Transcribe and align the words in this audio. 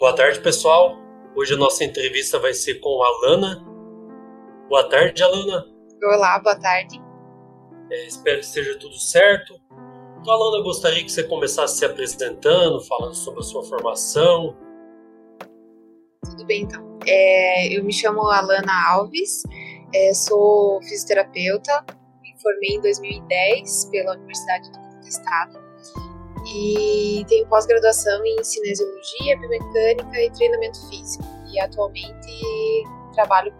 Boa 0.00 0.12
tarde, 0.12 0.40
pessoal. 0.40 0.96
Hoje 1.36 1.54
a 1.54 1.56
nossa 1.56 1.84
entrevista 1.84 2.36
vai 2.36 2.52
ser 2.52 2.80
com 2.80 3.00
a 3.00 3.06
Alana. 3.06 3.64
Boa 4.68 4.88
tarde, 4.88 5.22
Alana. 5.22 5.64
Olá, 6.02 6.40
boa 6.40 6.58
tarde. 6.58 7.00
É, 7.88 8.06
espero 8.06 8.40
que 8.40 8.44
esteja 8.44 8.76
tudo 8.76 8.96
certo. 8.98 9.54
Então, 10.20 10.34
Alana, 10.34 10.64
gostaria 10.64 11.04
que 11.04 11.12
você 11.12 11.22
começasse 11.22 11.78
se 11.78 11.84
apresentando, 11.84 12.80
falando 12.80 13.14
sobre 13.14 13.38
a 13.38 13.42
sua 13.44 13.62
formação. 13.62 14.56
Tudo 16.24 16.44
bem, 16.44 16.62
então. 16.62 16.98
É, 17.06 17.68
eu 17.68 17.84
me 17.84 17.92
chamo 17.92 18.28
Alana 18.28 18.72
Alves, 18.90 19.44
é, 19.94 20.12
sou 20.12 20.82
fisioterapeuta, 20.82 21.84
me 22.20 22.34
formei 22.42 22.70
em 22.70 22.80
2010 22.80 23.84
pela 23.92 24.14
Universidade 24.16 24.72
do 24.72 25.06
Estado 25.06 25.63
e 26.46 27.24
tenho 27.28 27.46
pós-graduação 27.48 28.24
em 28.24 28.42
cinesiologia, 28.42 29.38
biomecânica 29.38 30.20
e 30.20 30.30
treinamento 30.30 30.88
físico. 30.88 31.24
E 31.52 31.60
atualmente 31.60 32.84
trabalho 33.14 33.54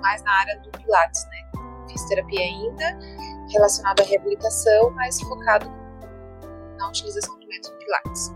mais 0.00 0.22
na 0.22 0.32
área 0.32 0.58
do 0.60 0.70
Pilates, 0.70 1.24
né? 1.26 1.60
Fisioterapia 1.90 2.40
ainda, 2.40 2.98
relacionado 3.50 4.00
à 4.00 4.04
reabilitação, 4.04 4.90
mas 4.90 5.20
focado 5.20 5.70
na 6.78 6.88
utilização 6.88 7.38
do 7.38 7.46
método 7.46 7.76
Pilates. 7.78 8.32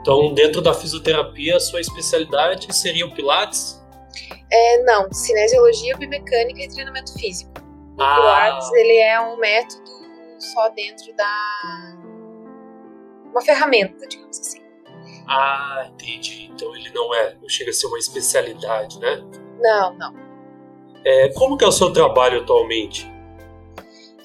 Então, 0.00 0.34
dentro 0.34 0.60
da 0.60 0.74
fisioterapia, 0.74 1.56
a 1.56 1.60
sua 1.60 1.80
especialidade 1.80 2.74
seria 2.74 3.06
o 3.06 3.14
Pilates? 3.14 3.80
É, 4.50 4.82
não, 4.82 5.10
cinesiologia, 5.12 5.96
biomecânica 5.96 6.60
e 6.60 6.68
treinamento 6.68 7.12
físico. 7.14 7.52
O 7.96 8.02
ah. 8.02 8.16
Pilates, 8.16 8.72
ele 8.72 8.98
é 8.98 9.20
um 9.20 9.36
método 9.38 9.90
só 10.38 10.68
dentro 10.70 11.14
da... 11.16 12.11
uma 13.32 13.42
ferramenta, 13.42 14.06
digamos 14.06 14.38
assim. 14.38 14.60
Ah, 15.26 15.88
entendi. 15.92 16.50
Então 16.52 16.74
ele 16.76 16.90
não 16.90 17.14
é, 17.14 17.34
não 17.40 17.48
chega 17.48 17.70
a 17.70 17.74
ser 17.74 17.86
uma 17.86 17.98
especialidade, 17.98 19.00
né? 19.00 19.16
Não, 19.58 19.94
não. 19.94 20.14
É, 21.04 21.30
como 21.30 21.56
que 21.56 21.64
é 21.64 21.68
o 21.68 21.72
seu 21.72 21.92
trabalho 21.92 22.42
atualmente? 22.42 23.10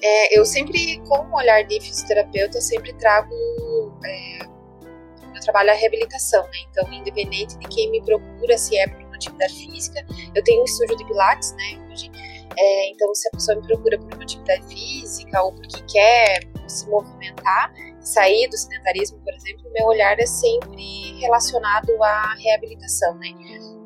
É, 0.00 0.38
eu 0.38 0.44
sempre, 0.44 1.00
com 1.08 1.18
o 1.18 1.36
olhar 1.36 1.62
de 1.64 1.80
fisioterapeuta, 1.80 2.58
eu 2.58 2.62
sempre 2.62 2.92
trago 2.92 3.34
é, 4.04 4.38
meu 5.32 5.42
trabalho 5.42 5.70
a 5.70 5.74
reabilitação, 5.74 6.42
né? 6.44 6.58
Então, 6.70 6.92
independente 6.92 7.58
de 7.58 7.68
quem 7.68 7.90
me 7.90 8.00
procura, 8.02 8.56
se 8.56 8.76
é 8.78 8.86
por 8.86 9.00
uma 9.02 9.16
atividade 9.16 9.54
física, 9.54 10.06
eu 10.34 10.44
tenho 10.44 10.60
um 10.60 10.64
estúdio 10.64 10.96
de 10.96 11.04
pilates, 11.04 11.52
né? 11.52 11.88
Hoje, 11.90 12.10
é, 12.56 12.90
então, 12.90 13.12
se 13.14 13.28
a 13.28 13.30
pessoa 13.32 13.56
me 13.56 13.66
procura 13.66 13.98
por 13.98 14.14
uma 14.14 14.22
atividade 14.22 14.66
física 14.66 15.42
ou 15.42 15.52
porque 15.52 15.82
quer 15.88 16.40
se 16.68 16.88
movimentar, 16.88 17.72
sair 18.00 18.48
do 18.48 18.56
sedentarismo, 18.56 19.18
por 19.20 19.34
exemplo, 19.34 19.70
meu 19.72 19.86
olhar 19.86 20.18
é 20.18 20.26
sempre 20.26 21.18
relacionado 21.20 21.90
à 22.02 22.34
reabilitação, 22.34 23.14
né? 23.16 23.28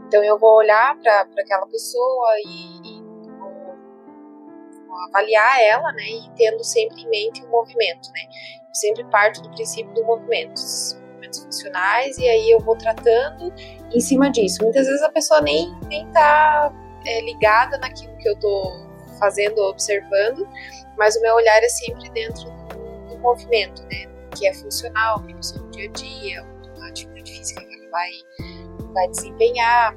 Então, 0.06 0.22
eu 0.22 0.38
vou 0.38 0.56
olhar 0.56 0.96
para 0.98 1.26
aquela 1.38 1.66
pessoa 1.66 2.28
e, 2.44 2.98
e 2.98 3.02
avaliar 5.08 5.60
ela, 5.62 5.92
né, 5.92 6.04
e 6.04 6.30
tendo 6.36 6.62
sempre 6.62 7.00
em 7.00 7.08
mente 7.08 7.42
o 7.44 7.48
movimento, 7.48 8.10
né. 8.10 8.20
Eu 8.68 8.74
sempre 8.74 9.04
parto 9.04 9.42
do 9.42 9.50
princípio 9.50 9.92
do 9.94 10.04
movimento, 10.04 10.60
movimentos 11.22 11.44
funcionais, 11.44 12.18
e 12.18 12.28
aí 12.28 12.50
eu 12.50 12.60
vou 12.60 12.76
tratando 12.76 13.52
em 13.92 14.00
cima 14.00 14.30
disso. 14.30 14.62
Muitas 14.62 14.86
vezes 14.86 15.02
a 15.02 15.10
pessoa 15.10 15.40
nem, 15.40 15.74
nem 15.86 16.10
tá 16.12 16.72
é, 17.06 17.20
ligada 17.22 17.78
naquilo 17.78 18.16
que 18.18 18.28
eu 18.28 18.38
tô 18.38 18.72
fazendo 19.18 19.58
observando, 19.62 20.48
mas 20.96 21.16
o 21.16 21.20
meu 21.22 21.34
olhar 21.34 21.62
é 21.62 21.68
sempre 21.68 22.10
dentro 22.10 22.50
do 22.50 22.61
movimento, 23.22 23.82
né, 23.84 24.06
que 24.36 24.46
é 24.46 24.54
funcional, 24.54 25.22
que 25.22 25.32
é 25.32 25.58
no 25.58 25.70
dia 25.70 25.88
a 25.88 25.92
dia, 25.92 26.42
uma 26.76 26.88
atividade 26.88 27.32
física 27.32 27.64
que 27.64 27.74
ela 27.74 27.90
vai, 27.90 28.10
vai 28.92 29.08
desempenhar, 29.08 29.96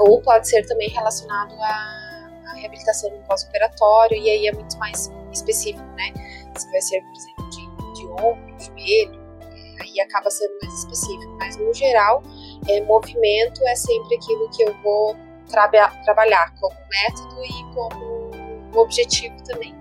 ou 0.00 0.20
pode 0.22 0.48
ser 0.48 0.66
também 0.66 0.88
relacionado 0.90 1.54
a 1.60 2.54
reabilitação 2.58 3.10
no 3.10 3.22
pós-operatório, 3.24 4.16
e 4.16 4.30
aí 4.30 4.46
é 4.46 4.52
muito 4.52 4.76
mais 4.78 5.10
específico, 5.32 5.84
né? 5.96 6.12
Se 6.56 6.70
vai 6.70 6.80
ser, 6.80 7.00
por 7.02 7.12
exemplo, 7.12 7.50
de, 7.50 8.00
de 8.00 8.06
ombro, 8.06 8.58
joelho, 8.58 9.20
é, 9.40 9.82
aí 9.82 10.00
acaba 10.00 10.30
sendo 10.30 10.58
mais 10.62 10.74
específico. 10.74 11.36
Mas, 11.38 11.56
no 11.56 11.72
geral, 11.72 12.22
é, 12.68 12.80
movimento 12.82 13.66
é 13.66 13.76
sempre 13.76 14.16
aquilo 14.16 14.48
que 14.50 14.62
eu 14.64 14.74
vou 14.82 15.16
traba 15.48 15.88
trabalhar 16.04 16.52
como 16.60 16.74
método 16.90 17.44
e 17.44 17.74
como 17.74 18.80
objetivo 18.80 19.36
também. 19.44 19.74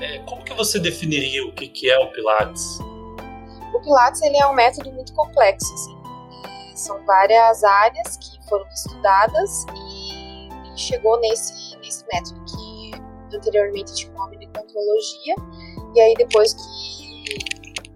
É, 0.00 0.18
como 0.20 0.44
que 0.44 0.54
você 0.54 0.78
definiria 0.78 1.44
o 1.44 1.52
que, 1.52 1.68
que 1.68 1.90
é 1.90 1.98
o 1.98 2.10
Pilates? 2.12 2.78
O 3.74 3.80
Pilates 3.80 4.22
ele 4.22 4.36
é 4.36 4.46
um 4.46 4.54
método 4.54 4.92
muito 4.92 5.12
complexo, 5.14 5.72
assim. 5.74 5.98
É, 6.72 6.76
são 6.76 7.04
várias 7.04 7.64
áreas 7.64 8.16
que 8.16 8.48
foram 8.48 8.66
estudadas 8.68 9.66
chegou 10.78 11.18
nesse, 11.20 11.76
nesse 11.78 12.04
método 12.12 12.44
que 12.44 13.36
anteriormente 13.36 13.94
tinha 13.94 14.10
o 14.12 14.14
nome 14.14 14.38
de 14.38 14.46
contrologia, 14.46 15.34
e 15.94 16.00
aí 16.00 16.14
depois 16.14 16.54
que, 16.54 17.34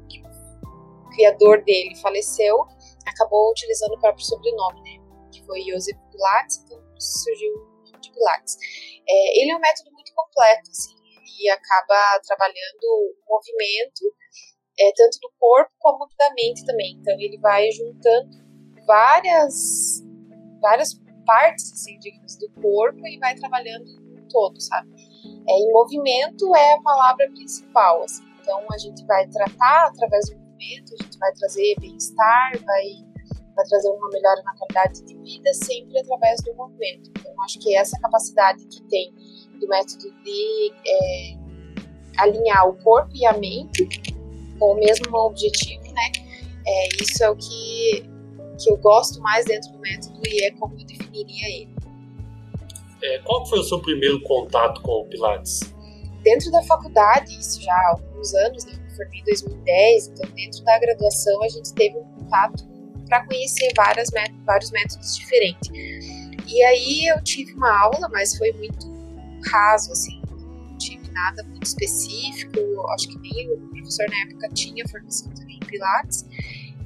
que 0.08 0.20
o 0.20 1.08
criador 1.10 1.62
dele 1.62 1.94
faleceu, 1.96 2.66
acabou 3.06 3.50
utilizando 3.50 3.92
o 3.94 4.00
próprio 4.00 4.24
sobrenome, 4.24 4.80
né? 4.82 5.02
Que 5.30 5.42
foi 5.44 5.62
Joseph 5.62 5.96
Pilates, 6.10 6.62
então 6.64 6.78
surgiu 6.98 7.52
o 7.52 7.86
nome 7.86 8.00
de 8.00 8.10
Pilates. 8.10 8.56
É, 9.08 9.40
ele 9.40 9.52
é 9.52 9.56
um 9.56 9.60
método 9.60 9.92
muito 9.92 10.12
completo, 10.14 10.70
assim, 10.70 10.94
e 11.38 11.48
acaba 11.50 12.20
trabalhando 12.26 12.84
o 12.84 13.14
movimento, 13.28 14.14
é, 14.78 14.92
tanto 14.96 15.18
do 15.20 15.32
corpo 15.38 15.70
como 15.78 16.06
da 16.18 16.32
mente 16.34 16.64
também. 16.64 16.96
Então 17.00 17.14
ele 17.18 17.38
vai 17.38 17.70
juntando 17.70 18.30
várias 18.86 20.02
várias 20.60 20.94
partes, 21.26 21.72
assim, 21.72 21.98
digamos, 21.98 22.36
do 22.36 22.48
corpo 22.60 23.06
e 23.06 23.18
vai 23.18 23.34
trabalhando 23.34 23.84
um 23.84 24.28
todo, 24.28 24.60
sabe? 24.60 24.90
É, 25.48 25.52
em 25.52 25.72
movimento 25.72 26.54
é 26.54 26.74
a 26.74 26.82
palavra 26.82 27.28
principal, 27.30 28.02
assim. 28.04 28.24
Então 28.40 28.64
a 28.72 28.78
gente 28.78 29.04
vai 29.06 29.26
tratar 29.28 29.88
através 29.88 30.30
do 30.30 30.36
movimento, 30.36 30.94
a 30.94 31.02
gente 31.02 31.18
vai 31.18 31.32
trazer 31.32 31.74
bem-estar, 31.80 32.52
vai, 32.64 32.84
vai 33.54 33.64
trazer 33.66 33.88
uma 33.90 34.08
melhora 34.08 34.42
na 34.42 34.56
qualidade 34.56 35.04
de 35.04 35.16
vida 35.18 35.52
sempre 35.54 35.98
através 35.98 36.42
do 36.42 36.54
movimento. 36.54 37.10
Então 37.10 37.42
acho 37.42 37.58
que 37.60 37.76
essa 37.76 37.98
capacidade 38.00 38.64
que 38.66 38.82
tem 38.88 39.12
do 39.62 39.68
método 39.68 40.12
de 40.24 40.72
é, 40.86 41.36
alinhar 42.18 42.68
o 42.68 42.74
corpo 42.82 43.10
e 43.14 43.24
a 43.24 43.32
mente 43.38 43.88
com 44.58 44.72
o 44.72 44.74
mesmo 44.74 45.16
objetivo, 45.16 45.84
né? 45.92 46.12
É, 46.66 46.88
isso 47.02 47.22
é 47.24 47.30
o 47.30 47.36
que 47.36 48.12
que 48.62 48.70
eu 48.70 48.76
gosto 48.76 49.20
mais 49.20 49.44
dentro 49.46 49.72
do 49.72 49.78
método 49.78 50.20
e 50.24 50.44
é 50.44 50.50
como 50.52 50.78
eu 50.78 50.86
definiria 50.86 51.48
ele. 51.48 51.74
É, 53.02 53.18
qual 53.20 53.44
foi 53.46 53.58
o 53.58 53.64
seu 53.64 53.80
primeiro 53.80 54.22
contato 54.22 54.80
com 54.82 54.92
o 55.00 55.04
Pilates? 55.06 55.60
Dentro 56.22 56.50
da 56.52 56.62
faculdade, 56.62 57.36
isso 57.36 57.60
já 57.60 57.72
há 57.72 57.90
alguns 57.90 58.32
anos, 58.34 58.64
né? 58.66 58.74
eu 58.74 58.96
formei 58.96 59.20
em 59.20 59.24
2010, 59.24 60.08
então 60.08 60.30
dentro 60.30 60.64
da 60.64 60.78
graduação 60.78 61.42
a 61.42 61.48
gente 61.48 61.72
teve 61.74 61.98
um 61.98 62.04
contato 62.04 62.64
para 63.08 63.26
conhecer 63.26 63.72
várias, 63.76 64.08
vários 64.44 64.70
métodos 64.70 65.16
diferentes. 65.16 65.68
E 66.46 66.62
aí 66.62 67.06
eu 67.06 67.22
tive 67.24 67.54
uma 67.54 67.76
aula, 67.82 68.08
mas 68.08 68.36
foi 68.36 68.52
muito 68.52 68.91
raso, 69.50 69.92
assim, 69.92 70.20
não 70.28 70.78
tive 70.78 71.10
nada 71.10 71.42
muito 71.44 71.64
específico, 71.64 72.58
acho 72.94 73.08
que 73.08 73.18
nem 73.18 73.50
o 73.50 73.58
professor 73.68 74.06
na 74.08 74.20
época 74.22 74.48
tinha 74.50 74.86
formação 74.88 75.30
também 75.32 75.56
em 75.56 75.66
Pilates. 75.66 76.26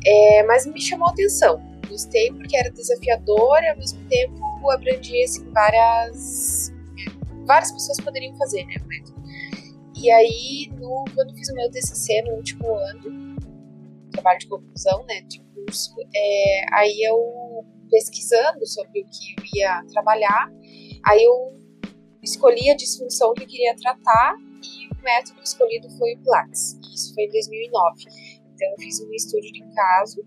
É, 0.04 0.42
mas 0.44 0.66
me 0.66 0.80
chamou 0.80 1.08
a 1.08 1.12
atenção. 1.12 1.60
Gostei 1.88 2.32
porque 2.32 2.56
era 2.56 2.70
desafiador 2.70 3.62
e 3.62 3.68
ao 3.68 3.76
mesmo 3.76 4.04
tempo 4.08 4.70
abrangia 4.70 5.24
assim, 5.24 5.48
várias. 5.52 6.72
Várias 7.46 7.70
pessoas 7.70 8.00
poderiam 8.00 8.36
fazer, 8.36 8.64
né? 8.66 8.74
E 9.98 10.10
aí, 10.10 10.70
no, 10.78 11.04
quando 11.14 11.34
fiz 11.34 11.48
o 11.48 11.54
meu 11.54 11.70
TCC 11.70 12.22
no 12.22 12.34
último 12.34 12.76
ano, 12.76 13.36
trabalho 14.12 14.38
de 14.38 14.46
conclusão, 14.46 15.04
né, 15.06 15.22
de 15.22 15.40
curso, 15.54 15.94
é, 16.14 16.64
aí 16.74 17.02
eu 17.02 17.64
pesquisando 17.90 18.66
sobre 18.66 19.00
o 19.00 19.04
que 19.04 19.34
eu 19.38 19.44
ia 19.54 19.82
trabalhar, 19.92 20.50
aí 21.06 21.24
eu 21.24 21.55
escolhi 22.26 22.70
a 22.70 22.76
disfunção 22.76 23.32
que 23.34 23.46
queria 23.46 23.74
tratar 23.76 24.36
e 24.62 24.88
o 24.88 25.02
método 25.02 25.40
escolhido 25.42 25.88
foi 25.96 26.14
o 26.14 26.18
Pilates. 26.18 26.78
Isso 26.94 27.14
foi 27.14 27.24
em 27.24 27.30
2009. 27.30 28.04
Então, 28.54 28.68
eu 28.70 28.76
fiz 28.78 29.00
um 29.00 29.12
estudo 29.12 29.52
de 29.52 29.62
caso 29.74 30.24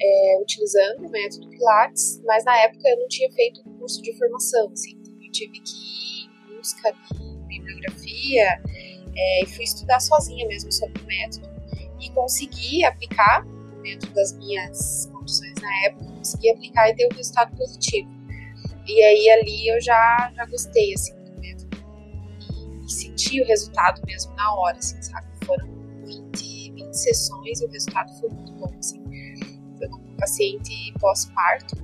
é, 0.00 0.38
utilizando 0.42 1.06
o 1.06 1.10
método 1.10 1.48
Pilates, 1.48 2.20
mas 2.24 2.44
na 2.44 2.56
época 2.58 2.88
eu 2.88 2.98
não 2.98 3.08
tinha 3.08 3.30
feito 3.32 3.62
curso 3.78 4.02
de 4.02 4.16
formação, 4.16 4.70
assim, 4.72 4.92
então 5.00 5.14
eu 5.22 5.30
tive 5.30 5.60
que 5.60 5.72
ir 5.72 6.26
em 6.26 6.56
busca 6.56 6.92
de 6.92 7.36
bibliografia 7.46 8.62
é, 9.16 9.42
e 9.42 9.46
fui 9.46 9.64
estudar 9.64 10.00
sozinha 10.00 10.46
mesmo 10.46 10.72
sobre 10.72 11.02
o 11.02 11.06
método 11.06 11.48
e 12.00 12.10
consegui 12.10 12.84
aplicar 12.84 13.44
dentro 13.82 14.12
das 14.12 14.32
minhas 14.34 15.06
condições 15.12 15.54
na 15.60 15.86
época, 15.86 16.04
consegui 16.12 16.50
aplicar 16.50 16.88
e 16.90 16.94
ter 16.94 17.06
um 17.06 17.16
resultado 17.16 17.56
positivo. 17.56 18.08
E 18.86 19.02
aí 19.02 19.30
ali 19.30 19.68
eu 19.68 19.80
já, 19.80 20.32
já 20.34 20.46
gostei, 20.46 20.94
assim, 20.94 21.17
e, 22.88 22.92
senti 22.92 23.40
o 23.42 23.46
resultado 23.46 24.00
mesmo 24.06 24.34
na 24.34 24.54
hora, 24.54 24.78
assim, 24.78 25.00
sabe? 25.02 25.26
Foram 25.44 25.68
20 26.04 26.96
sessões 26.96 27.60
e 27.60 27.66
o 27.66 27.70
resultado 27.70 28.12
foi 28.18 28.28
muito 28.30 28.52
bom, 28.52 28.74
assim. 28.78 29.02
uma 29.80 30.16
paciente 30.16 30.92
pós-parto, 30.98 31.76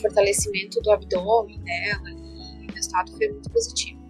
fortalecimento 0.00 0.80
do 0.80 0.90
abdômen 0.90 1.60
dela, 1.60 2.10
e 2.10 2.66
o 2.66 2.74
resultado 2.74 3.12
foi 3.16 3.28
muito 3.28 3.50
positivo. 3.50 4.00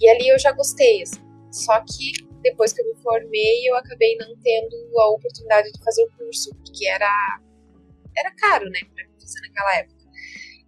E 0.00 0.08
ali 0.08 0.28
eu 0.28 0.38
já 0.38 0.52
gostei, 0.52 1.02
assim. 1.02 1.20
Só 1.52 1.80
que 1.80 2.12
depois 2.42 2.72
que 2.72 2.82
eu 2.82 2.86
me 2.86 2.94
formei, 3.02 3.68
eu 3.68 3.76
acabei 3.76 4.16
não 4.16 4.36
tendo 4.42 4.76
a 4.98 5.10
oportunidade 5.10 5.70
de 5.72 5.82
fazer 5.82 6.04
o 6.04 6.10
curso, 6.16 6.50
porque 6.56 6.86
era, 6.88 7.40
era 8.16 8.30
caro, 8.34 8.68
né, 8.70 8.80
para 8.94 9.04
fazer 9.20 9.40
naquela 9.40 9.76
época. 9.76 9.96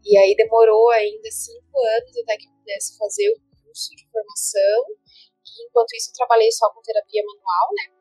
E 0.05 0.17
aí 0.17 0.35
demorou 0.37 0.91
ainda 0.91 1.31
cinco 1.31 1.79
anos 1.99 2.17
até 2.23 2.37
que 2.37 2.47
eu 2.47 2.53
pudesse 2.53 2.97
fazer 2.97 3.29
o 3.31 3.48
curso 3.69 3.95
de 3.95 4.09
formação. 4.11 4.81
E 5.45 5.67
enquanto 5.69 5.93
isso, 5.95 6.11
eu 6.11 6.15
trabalhei 6.15 6.51
só 6.51 6.71
com 6.73 6.83
terapia 6.83 7.23
manual, 7.25 7.69
né? 7.77 7.99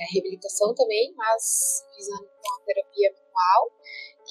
É, 0.00 0.04
reabilitação 0.12 0.74
também, 0.74 1.14
mas 1.16 1.86
visando 1.96 2.28
com 2.28 2.54
a 2.54 2.64
terapia 2.66 3.10
manual. 3.12 3.72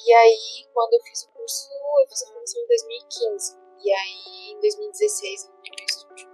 E 0.06 0.14
aí, 0.14 0.68
quando 0.74 0.94
eu 0.94 1.02
fiz 1.02 1.24
o 1.24 1.32
curso, 1.32 1.70
eu 2.02 2.08
fiz 2.08 2.24
a 2.24 2.28
formação 2.28 2.62
em 2.62 2.68
2015. 2.68 3.58
E 3.84 3.92
aí, 3.92 4.52
em 4.52 4.60
2016, 4.60 5.46
eu 5.46 5.52
fui 5.52 5.70
o 5.70 5.86
estúdio. 5.86 6.30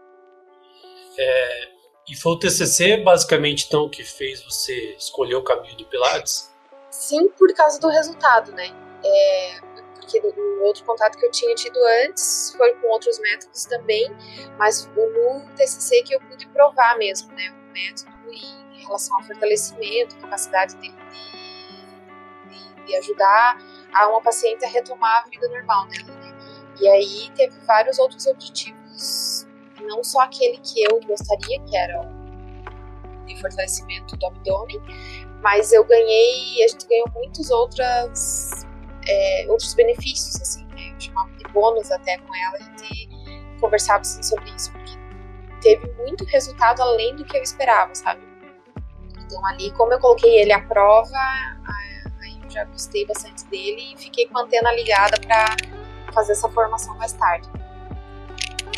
É, 1.18 1.72
e 2.10 2.16
foi 2.16 2.32
o 2.34 2.40
TCC, 2.40 2.98
basicamente, 2.98 3.68
então, 3.68 3.90
que 3.90 4.04
fez 4.04 4.44
você 4.44 4.96
escolher 4.96 5.36
o 5.36 5.44
caminho 5.44 5.78
do 5.78 5.86
Pilates? 5.86 6.52
Sim, 6.92 7.30
por 7.30 7.54
causa 7.54 7.80
do 7.80 7.88
resultado, 7.88 8.52
né? 8.52 8.68
É, 9.04 9.73
porque 10.04 10.20
o 10.20 10.64
outro 10.64 10.84
contato 10.86 11.18
que 11.18 11.26
eu 11.26 11.32
tinha 11.32 11.56
tido 11.56 11.78
antes 12.06 12.54
foi 12.58 12.74
com 12.76 12.88
outros 12.88 13.20
métodos 13.20 13.66
também, 13.66 14.14
mas 14.58 14.86
no 14.88 15.42
TCC 15.56 16.04
que 16.04 16.16
eu 16.16 16.20
pude 16.22 16.48
provar 16.50 16.98
mesmo, 16.98 17.32
né, 17.34 17.52
o 17.52 17.74
método 17.74 18.12
em 18.32 18.82
relação 18.82 19.16
ao 19.18 19.24
fortalecimento, 19.24 20.18
capacidade 20.18 20.76
de, 20.76 20.90
de, 22.50 22.86
de 22.86 22.96
ajudar 22.98 23.58
a 23.94 24.10
uma 24.10 24.22
paciente 24.22 24.66
a 24.66 24.70
retomar 24.70 25.24
a 25.24 25.30
vida 25.30 25.48
normal 25.50 25.88
dela, 25.88 26.14
né. 26.20 26.34
E 26.82 26.88
aí 26.88 27.32
teve 27.36 27.58
vários 27.62 27.98
outros 28.00 28.26
objetivos, 28.28 29.48
não 29.82 30.04
só 30.04 30.22
aquele 30.22 30.58
que 30.58 30.84
eu 30.84 31.00
gostaria, 31.02 31.60
que 31.62 31.78
era 31.78 32.02
o 32.02 32.24
de 33.26 33.40
fortalecimento 33.40 34.18
do 34.18 34.26
abdômen, 34.26 34.82
mas 35.42 35.72
eu 35.72 35.86
ganhei, 35.86 36.64
a 36.64 36.68
gente 36.68 36.88
ganhou 36.88 37.10
muitas 37.14 37.50
outras 37.50 38.63
é, 39.08 39.46
outros 39.50 39.74
benefícios, 39.74 40.42
assim, 40.42 40.66
né? 40.68 40.92
Eu 40.94 41.00
chamava 41.00 41.32
de 41.32 41.44
bônus 41.52 41.92
até 41.92 42.18
com 42.18 42.36
ela, 42.36 42.56
a 42.56 42.60
gente 42.60 43.10
conversava 43.60 44.02
assim, 44.02 44.22
sobre 44.22 44.50
isso, 44.52 44.72
porque 44.72 44.94
teve 45.62 45.92
muito 45.94 46.26
resultado 46.26 46.82
além 46.82 47.16
do 47.16 47.24
que 47.24 47.38
eu 47.38 47.42
esperava, 47.42 47.94
sabe? 47.96 48.22
Então 49.26 49.46
ali, 49.48 49.72
como 49.72 49.94
eu 49.94 50.00
coloquei 50.00 50.42
ele 50.42 50.52
à 50.52 50.62
prova, 50.62 51.16
aí 52.22 52.40
eu 52.44 52.50
já 52.50 52.66
gostei 52.66 53.06
bastante 53.06 53.46
dele 53.46 53.94
e 53.94 53.98
fiquei 53.98 54.28
com 54.28 54.38
a 54.38 54.42
antena 54.44 54.72
ligada 54.74 55.20
para 55.22 55.56
fazer 56.14 56.34
essa 56.34 56.50
formação 56.50 56.96
mais 56.98 57.14
tarde. 57.14 57.50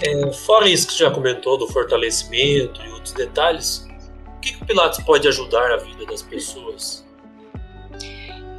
É, 0.04 0.32
fora 0.34 0.68
isso 0.68 0.88
que 0.88 0.94
você 0.94 1.04
já 1.04 1.12
comentou 1.12 1.58
do 1.58 1.68
fortalecimento 1.68 2.82
e 2.82 2.90
outros 2.92 3.14
detalhes, 3.14 3.88
o 4.28 4.40
que, 4.40 4.54
que 4.54 4.64
o 4.64 4.66
Pilates 4.66 5.04
pode 5.04 5.28
ajudar 5.28 5.72
a 5.72 5.78
vida 5.78 6.06
das 6.06 6.22
pessoas? 6.22 7.06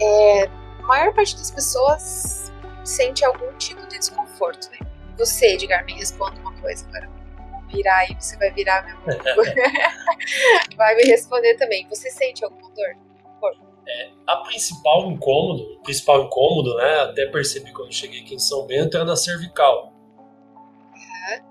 É, 0.00 0.50
maior 0.86 1.12
parte 1.14 1.36
das 1.36 1.50
pessoas 1.50 2.52
sente 2.84 3.24
algum 3.24 3.52
tipo 3.58 3.86
de 3.86 3.98
desconforto, 3.98 4.70
né? 4.70 4.78
Você, 5.18 5.54
Edgar, 5.54 5.84
me 5.84 5.94
responda 5.94 6.38
uma 6.40 6.52
coisa 6.60 6.86
agora. 6.88 7.10
Virar 7.68 7.96
aí, 7.98 8.14
você 8.18 8.36
vai 8.36 8.50
virar 8.52 8.84
mesmo. 8.84 9.00
vai 10.76 10.94
me 10.94 11.04
responder 11.04 11.56
também. 11.56 11.86
Você 11.88 12.10
sente 12.10 12.44
alguma 12.44 12.70
dor? 12.70 13.06
É, 13.88 14.10
a 14.26 14.38
principal 14.38 15.08
incômodo, 15.10 15.62
o 15.74 15.82
principal 15.82 16.24
incômodo, 16.24 16.74
né? 16.76 17.02
Até 17.02 17.26
percebi 17.26 17.72
quando 17.72 17.92
cheguei 17.92 18.20
aqui 18.20 18.34
em 18.34 18.38
São 18.38 18.66
Bento, 18.66 18.96
era 18.96 19.04
na 19.04 19.14
cervical. 19.14 19.92
Uhum. 20.92 21.44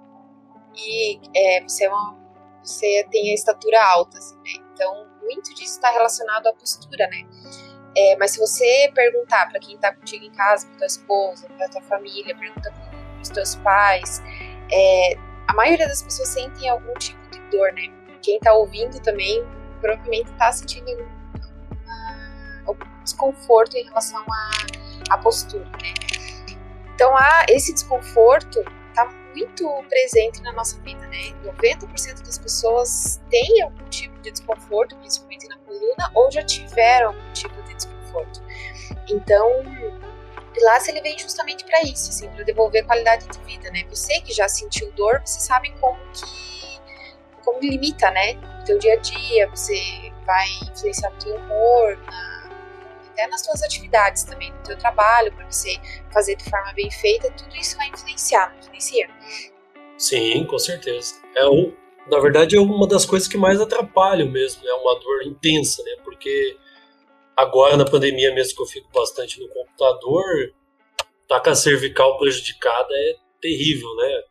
E 0.75 1.19
é, 1.33 1.61
você, 1.61 1.85
é 1.85 1.89
uma, 1.89 2.17
você 2.61 3.07
tem 3.09 3.31
a 3.31 3.33
estatura 3.33 3.81
alta, 3.81 4.17
assim, 4.17 4.35
né? 4.35 4.65
Então, 4.73 5.07
muito 5.23 5.53
disso 5.55 5.75
está 5.75 5.91
relacionado 5.91 6.47
à 6.47 6.53
postura, 6.53 7.07
né? 7.07 7.23
É, 7.97 8.15
mas 8.17 8.31
se 8.31 8.39
você 8.39 8.91
perguntar 8.93 9.49
para 9.49 9.59
quem 9.59 9.75
está 9.75 9.93
contigo 9.93 10.25
em 10.25 10.31
casa, 10.31 10.67
para 10.67 10.77
tua 10.77 10.87
esposa, 10.87 11.47
para 11.57 11.69
tua 11.69 11.81
família, 11.83 12.35
pergunta 12.35 12.71
para 12.71 13.21
os 13.21 13.29
teus 13.29 13.55
pais, 13.55 14.21
é, 14.71 15.17
a 15.47 15.53
maioria 15.53 15.87
das 15.87 16.01
pessoas 16.01 16.29
sentem 16.29 16.69
algum 16.69 16.93
tipo 16.95 17.19
de 17.29 17.39
dor, 17.49 17.71
né? 17.73 17.93
Quem 18.21 18.37
está 18.37 18.53
ouvindo 18.53 18.99
também 19.01 19.45
provavelmente 19.79 20.31
está 20.31 20.51
sentindo 20.51 20.91
algum 22.65 23.03
desconforto 23.03 23.77
em 23.77 23.83
relação 23.83 24.19
à, 24.19 25.13
à 25.13 25.17
postura, 25.17 25.65
né? 25.65 25.93
Então, 26.93 27.15
há 27.15 27.45
esse 27.49 27.73
desconforto 27.73 28.63
está 28.89 29.05
muito 29.35 29.83
presente 29.89 30.41
na 30.41 30.53
nossa 30.53 30.79
vida, 30.79 31.05
né? 31.07 31.33
90% 31.43 32.25
das 32.25 32.37
pessoas 32.37 33.21
têm 33.29 33.61
algum 33.61 33.83
tipo 33.89 34.17
de 34.21 34.31
desconforto, 34.31 34.95
principalmente 34.97 35.47
na 35.49 35.54
coluna, 35.65 36.11
ou 36.13 36.31
já 36.31 36.43
tiveram 36.43 37.07
algum 37.07 37.33
tipo 37.33 37.61
de 37.63 37.73
desconforto. 37.73 38.41
Então, 39.09 39.61
o 39.61 40.51
Pilates 40.53 40.87
ele 40.87 41.01
vem 41.01 41.17
justamente 41.17 41.65
para 41.65 41.81
isso, 41.83 42.09
assim, 42.09 42.29
para 42.29 42.43
devolver 42.43 42.85
qualidade 42.85 43.27
de 43.27 43.39
vida, 43.43 43.69
né? 43.71 43.83
Você 43.89 44.21
que 44.21 44.33
já 44.33 44.47
sentiu 44.47 44.91
dor, 44.93 45.21
você 45.23 45.39
sabe 45.39 45.73
como 45.79 45.97
que 46.13 46.55
como 47.43 47.59
limita, 47.59 48.09
né? 48.11 48.33
O 48.61 48.65
teu 48.65 48.79
dia 48.79 48.93
a 48.93 48.97
dia, 48.97 49.49
você 49.49 50.11
vai 50.25 50.47
influenciar 50.71 51.11
no 51.11 51.17
teu 51.17 51.35
humor, 51.35 51.97
na, 51.97 52.49
até 53.11 53.27
nas 53.27 53.41
tuas 53.43 53.61
atividades 53.63 54.23
também, 54.23 54.51
no 54.51 54.63
teu 54.63 54.77
trabalho, 54.77 55.31
para 55.33 55.49
você 55.49 55.77
fazer 56.11 56.35
de 56.35 56.49
forma 56.49 56.73
bem 56.73 56.89
feita, 56.89 57.31
tudo 57.31 57.55
isso 57.55 57.77
vai 57.77 57.87
influenciar, 57.87 58.51
não 58.51 58.59
influencia? 58.59 59.09
Sim, 59.97 60.45
com 60.45 60.57
certeza. 60.57 61.15
É 61.35 61.45
o, 61.45 61.73
na 62.07 62.19
verdade, 62.19 62.55
é 62.55 62.59
uma 62.59 62.87
das 62.87 63.05
coisas 63.05 63.27
que 63.27 63.37
mais 63.37 63.59
atrapalham 63.59 64.29
mesmo, 64.29 64.67
é 64.67 64.73
uma 64.73 64.99
dor 64.99 65.23
intensa, 65.23 65.83
né? 65.83 65.95
Porque 66.03 66.57
agora 67.35 67.75
na 67.75 67.85
pandemia 67.85 68.33
mesmo 68.33 68.55
que 68.55 68.61
eu 68.61 68.67
fico 68.67 68.89
bastante 68.91 69.39
no 69.39 69.49
computador, 69.49 70.53
tá 71.27 71.41
com 71.41 71.49
a 71.49 71.55
cervical 71.55 72.17
prejudicada 72.17 72.93
é 72.93 73.15
terrível, 73.41 73.89
né? 73.95 74.23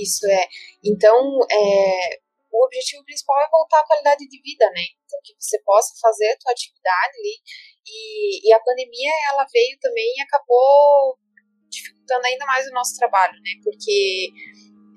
Isso 0.00 0.26
é. 0.26 0.46
Então, 0.84 1.38
é, 1.50 2.18
o 2.52 2.64
objetivo 2.64 3.04
principal 3.04 3.36
é 3.40 3.50
voltar 3.50 3.80
à 3.80 3.86
qualidade 3.86 4.26
de 4.28 4.40
vida, 4.42 4.64
né? 4.70 4.82
Então, 5.04 5.18
que 5.22 5.34
você 5.38 5.60
possa 5.62 5.94
fazer 6.00 6.30
a 6.30 6.38
tua 6.38 6.52
atividade 6.52 7.18
ali. 7.18 7.36
E, 7.86 8.48
e 8.48 8.52
a 8.52 8.60
pandemia, 8.60 9.10
ela 9.32 9.46
veio 9.52 9.78
também 9.80 10.14
e 10.16 10.22
acabou 10.22 11.18
dificultando 11.68 12.26
ainda 12.26 12.46
mais 12.46 12.66
o 12.66 12.72
nosso 12.72 12.96
trabalho, 12.96 13.34
né? 13.34 13.50
Porque 13.62 14.30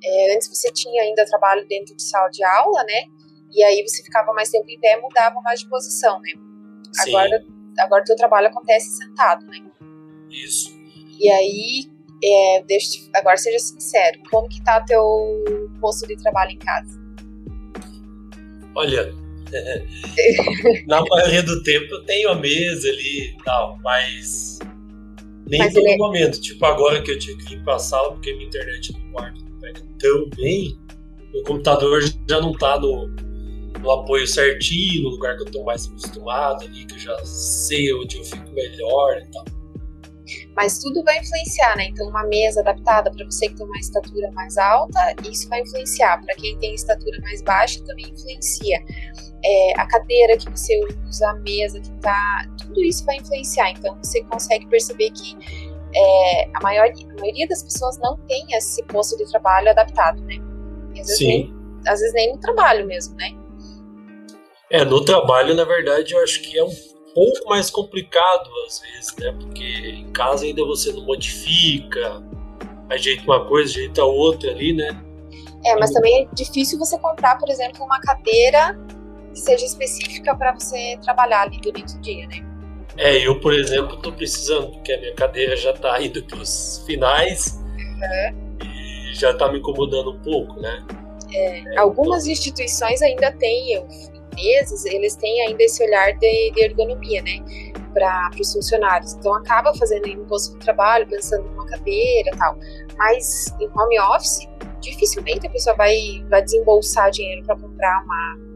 é, 0.03 0.35
antes 0.35 0.47
você 0.47 0.71
tinha 0.71 1.01
ainda 1.01 1.25
trabalho 1.25 1.67
dentro 1.67 1.95
de 1.95 2.03
sala 2.03 2.29
de 2.29 2.43
aula, 2.43 2.83
né? 2.83 3.03
E 3.53 3.63
aí 3.63 3.81
você 3.87 4.03
ficava 4.03 4.33
mais 4.33 4.49
tempo 4.49 4.69
em 4.69 4.79
pé, 4.79 4.99
mudava 5.01 5.39
mais 5.41 5.59
de 5.59 5.69
posição, 5.69 6.19
né? 6.21 6.31
Sim. 6.91 7.15
Agora, 7.15 7.45
agora 7.79 8.03
teu 8.03 8.15
trabalho 8.15 8.47
acontece 8.47 8.97
sentado, 8.97 9.45
né? 9.47 9.63
Isso. 10.29 10.77
E 11.19 11.29
aí, 11.29 11.85
é, 12.23 12.63
deixa, 12.63 12.99
agora 13.15 13.37
seja 13.37 13.59
sincero, 13.59 14.19
como 14.29 14.47
que 14.47 14.63
tá 14.63 14.81
teu 14.81 15.03
posto 15.79 16.07
de 16.07 16.15
trabalho 16.17 16.51
em 16.51 16.59
casa? 16.59 16.99
Olha, 18.75 19.11
na 20.85 21.01
maioria 21.01 21.41
do 21.41 21.63
tempo 21.63 21.95
eu 21.95 22.05
tenho 22.05 22.29
a 22.29 22.35
mesa 22.35 22.89
ali 22.89 23.31
e 23.31 23.37
tal, 23.43 23.79
mas 23.81 24.59
nem 25.47 25.59
mas 25.59 25.73
todo. 25.73 25.87
É 25.87 25.97
momento. 25.97 26.39
Tipo, 26.39 26.65
agora 26.65 27.01
que 27.01 27.11
eu 27.11 27.17
tive 27.17 27.43
que 27.43 27.55
limpar 27.55 27.75
a 27.75 27.79
sala 27.79 28.11
porque 28.11 28.33
minha 28.33 28.47
internet 28.47 28.93
no 28.93 29.11
quarto 29.11 29.46
tão 29.99 30.29
bem, 30.35 30.77
o 31.33 31.43
computador 31.43 32.01
já 32.01 32.41
não 32.41 32.53
tá 32.53 32.79
no, 32.79 33.07
no 33.79 33.91
apoio 33.91 34.27
certinho, 34.27 35.03
no 35.03 35.09
lugar 35.09 35.35
que 35.37 35.43
eu 35.43 35.51
tô 35.51 35.63
mais 35.63 35.87
acostumado 35.87 36.63
ali, 36.63 36.85
que 36.85 36.95
eu 36.95 36.99
já 36.99 37.25
sei 37.25 37.93
onde 37.93 38.17
eu 38.17 38.23
fico 38.23 38.51
melhor 38.51 39.17
e 39.17 39.31
tal. 39.31 39.45
Mas 40.55 40.79
tudo 40.79 41.03
vai 41.03 41.19
influenciar, 41.19 41.77
né? 41.77 41.85
Então, 41.85 42.09
uma 42.09 42.23
mesa 42.25 42.61
adaptada 42.61 43.11
para 43.11 43.25
você 43.25 43.47
que 43.47 43.55
tem 43.55 43.65
uma 43.65 43.77
estatura 43.77 44.31
mais 44.31 44.57
alta, 44.57 45.15
isso 45.29 45.47
vai 45.47 45.61
influenciar. 45.61 46.21
Para 46.25 46.35
quem 46.35 46.57
tem 46.57 46.73
estatura 46.73 47.17
mais 47.21 47.41
baixa, 47.41 47.81
também 47.85 48.09
influencia. 48.09 48.83
É, 49.45 49.79
a 49.79 49.85
cadeira 49.85 50.35
que 50.35 50.49
você 50.49 50.83
usa, 51.07 51.29
a 51.29 51.35
mesa 51.35 51.79
que 51.79 51.91
tá, 52.01 52.49
tudo 52.57 52.83
isso 52.83 53.05
vai 53.05 53.17
influenciar. 53.17 53.71
Então, 53.71 53.97
você 54.03 54.23
consegue 54.23 54.67
perceber 54.67 55.11
que 55.11 55.37
é, 55.95 56.49
a, 56.53 56.61
maior, 56.61 56.87
a 56.87 57.19
maioria 57.19 57.47
das 57.47 57.63
pessoas 57.63 57.97
não 57.99 58.17
tem 58.27 58.45
esse 58.53 58.83
posto 58.85 59.17
de 59.17 59.29
trabalho 59.29 59.69
adaptado, 59.69 60.21
né? 60.21 60.35
E 60.93 61.01
às 61.01 61.07
vezes, 61.07 61.17
Sim. 61.17 61.27
Nem, 61.27 61.53
às 61.87 61.99
vezes 61.99 62.13
nem 62.13 62.33
no 62.33 62.39
trabalho 62.39 62.85
mesmo, 62.85 63.15
né? 63.15 63.31
É, 64.69 64.83
no 64.83 65.03
trabalho, 65.03 65.55
na 65.55 65.63
verdade, 65.63 66.13
eu 66.13 66.21
acho 66.23 66.41
que 66.41 66.57
é 66.57 66.63
um 66.63 66.75
pouco 67.13 67.49
mais 67.49 67.69
complicado 67.69 68.49
às 68.67 68.79
vezes, 68.79 69.15
né? 69.17 69.31
Porque 69.39 69.63
em 69.63 70.11
casa 70.11 70.45
ainda 70.45 70.63
você 70.65 70.91
não 70.91 71.05
modifica, 71.05 72.23
ajeita 72.89 73.23
uma 73.23 73.45
coisa, 73.47 73.71
ajeita 73.71 74.03
outra 74.03 74.51
ali, 74.51 74.73
né? 74.73 74.89
É, 75.65 75.75
mas 75.79 75.91
também 75.91 76.23
é 76.23 76.35
difícil 76.35 76.77
você 76.77 76.97
comprar, 76.99 77.37
por 77.37 77.49
exemplo, 77.49 77.83
uma 77.83 77.99
cadeira 78.01 78.77
que 79.33 79.39
seja 79.39 79.65
específica 79.65 80.35
para 80.35 80.53
você 80.53 80.97
trabalhar 81.01 81.41
ali 81.41 81.59
durante 81.59 81.95
o 81.95 82.01
dia, 82.01 82.27
né? 82.27 82.46
É, 82.97 83.17
eu, 83.17 83.39
por 83.39 83.53
exemplo, 83.53 83.95
estou 83.95 84.11
precisando, 84.11 84.71
porque 84.71 84.91
a 84.91 84.99
minha 84.99 85.13
cadeira 85.13 85.55
já 85.55 85.71
está 85.71 86.01
indo 86.01 86.23
para 86.23 86.39
os 86.39 86.83
finais 86.85 87.59
uhum. 87.59 88.57
e 88.63 89.13
já 89.13 89.31
está 89.31 89.51
me 89.51 89.59
incomodando 89.59 90.11
um 90.11 90.19
pouco, 90.19 90.59
né? 90.59 90.85
É, 91.31 91.59
é, 91.59 91.77
algumas 91.77 92.23
então... 92.23 92.33
instituições 92.33 93.01
ainda 93.01 93.31
têm, 93.33 93.75
empresas, 94.13 94.85
eles 94.85 95.15
têm 95.15 95.41
ainda 95.47 95.63
esse 95.63 95.83
olhar 95.83 96.13
de, 96.13 96.51
de 96.51 96.63
ergonomia, 96.63 97.21
né? 97.21 97.39
Para 97.93 98.29
os 98.39 98.53
funcionários. 98.53 99.13
Então, 99.13 99.33
acaba 99.35 99.73
fazendo 99.75 100.07
em 100.07 100.23
posto 100.25 100.53
de 100.53 100.59
trabalho, 100.59 101.07
pensando 101.07 101.43
numa 101.49 101.65
cadeira 101.67 102.31
tal. 102.37 102.57
Mas 102.97 103.47
em 103.59 103.69
home 103.75 103.99
office, 103.99 104.47
dificilmente 104.81 105.47
a 105.47 105.49
pessoa 105.49 105.75
vai, 105.75 106.23
vai 106.29 106.41
desembolsar 106.41 107.11
dinheiro 107.11 107.43
para 107.45 107.55
comprar 107.57 108.03
uma, 108.03 108.46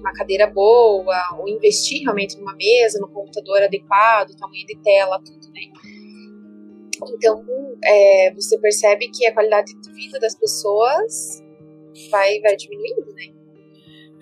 uma 0.00 0.12
cadeira 0.12 0.46
boa, 0.46 1.16
ou 1.38 1.48
investir 1.48 2.02
realmente 2.02 2.36
numa 2.38 2.54
mesa, 2.56 2.98
no 2.98 3.08
computador 3.08 3.62
adequado, 3.62 4.34
tamanho 4.36 4.66
de 4.66 4.76
tela, 4.82 5.20
tudo, 5.24 5.46
né? 5.52 5.60
Então, 7.14 7.44
é, 7.84 8.32
você 8.34 8.58
percebe 8.58 9.10
que 9.10 9.26
a 9.26 9.32
qualidade 9.32 9.72
de 9.80 9.92
vida 9.92 10.18
das 10.18 10.34
pessoas 10.34 11.42
vai, 12.10 12.40
vai 12.40 12.56
diminuindo, 12.56 13.12
né? 13.14 13.24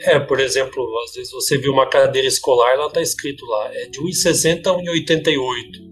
É, 0.00 0.20
por 0.20 0.38
exemplo, 0.38 0.84
às 1.04 1.14
vezes 1.14 1.32
você 1.32 1.58
viu 1.58 1.72
uma 1.72 1.88
cadeira 1.88 2.28
escolar, 2.28 2.72
ela 2.74 2.90
tá 2.90 3.02
escrito 3.02 3.44
lá, 3.46 3.70
é 3.74 3.86
de 3.86 4.00
1,60 4.00 4.66
a 4.66 4.76
1,88. 4.76 5.88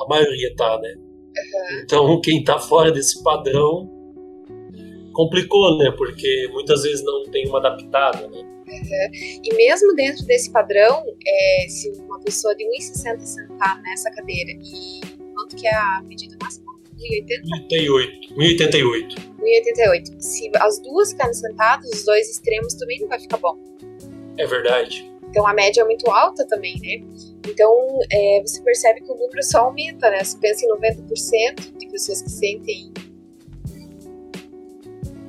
A 0.00 0.08
maioria 0.08 0.54
tá, 0.56 0.78
né? 0.80 0.94
Uhum. 0.96 1.80
Então, 1.84 2.20
quem 2.20 2.42
tá 2.42 2.58
fora 2.58 2.90
desse 2.90 3.22
padrão 3.22 3.95
complicou, 5.16 5.78
né? 5.78 5.90
Porque 5.96 6.48
muitas 6.52 6.82
vezes 6.82 7.02
não 7.02 7.24
tem 7.24 7.48
uma 7.48 7.58
adaptada, 7.58 8.28
né? 8.28 8.38
Uhum. 8.68 9.40
E 9.42 9.54
mesmo 9.54 9.94
dentro 9.94 10.24
desse 10.26 10.50
padrão, 10.52 11.02
é, 11.26 11.66
se 11.68 11.90
uma 11.92 12.20
pessoa 12.20 12.54
de 12.54 12.64
1,60 12.64 13.20
sentar 13.20 13.80
nessa 13.82 14.10
cadeira 14.10 14.52
e 14.52 15.00
quanto 15.34 15.56
que 15.56 15.66
é 15.66 15.74
a 15.74 16.02
medida 16.04 16.36
máxima? 16.42 16.66
1,88. 16.98 18.36
1,88. 18.36 19.14
1,88. 19.40 20.20
Se 20.20 20.50
as 20.60 20.78
duas 20.80 21.12
ficarem 21.12 21.32
sentadas, 21.32 21.90
os 21.90 22.04
dois 22.04 22.28
extremos 22.30 22.74
também 22.74 23.00
não 23.00 23.08
vai 23.08 23.18
ficar 23.18 23.38
bom. 23.38 23.56
É 24.36 24.46
verdade. 24.46 25.10
Então 25.30 25.46
a 25.46 25.54
média 25.54 25.80
é 25.80 25.84
muito 25.84 26.10
alta 26.10 26.46
também, 26.46 26.78
né? 26.80 27.06
Então 27.48 28.00
é, 28.12 28.42
você 28.44 28.60
percebe 28.62 29.00
que 29.00 29.10
o 29.10 29.14
número 29.14 29.42
só 29.42 29.60
aumenta, 29.60 30.10
né? 30.10 30.22
Você 30.22 30.36
pensa 30.38 30.64
em 30.64 30.68
90% 30.68 31.78
de 31.78 31.88
pessoas 31.88 32.20
que 32.20 32.30
sentem 32.30 32.92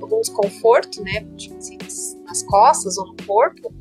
algum 0.08 0.22
desconforto, 0.22 1.04
né? 1.04 1.28
Tipo 1.36 1.58
assim, 1.58 1.78
nas 2.26 2.44
costas 2.44 2.98
ou 2.98 3.08
no 3.08 3.16
corpo, 3.26 3.74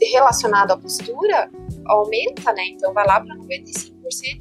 relacionado 0.00 0.72
à 0.72 0.76
postura, 0.76 1.50
aumenta, 1.86 2.52
né? 2.52 2.64
Então 2.70 2.92
vai 2.92 3.06
lá 3.06 3.20
para 3.20 3.36
95%, 3.36 3.92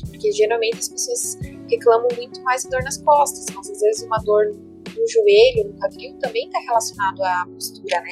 porque 0.10 0.32
geralmente 0.32 0.78
as 0.78 0.90
pessoas 0.90 1.38
reclamam 1.70 2.08
muito 2.16 2.42
mais 2.44 2.63
de 2.63 2.70
dor 2.70 2.84
nas 2.84 2.98
costas, 2.98 3.46
mas 3.56 3.70
às 3.70 3.80
vezes 3.80 4.04
uma 4.04 4.18
dor 4.20 4.46
no 4.48 5.08
joelho, 5.08 5.72
no 5.72 5.80
quadril 5.80 6.18
também 6.20 6.46
está 6.46 6.60
relacionado 6.60 7.22
à 7.22 7.46
postura, 7.54 8.01
né? 8.01 8.10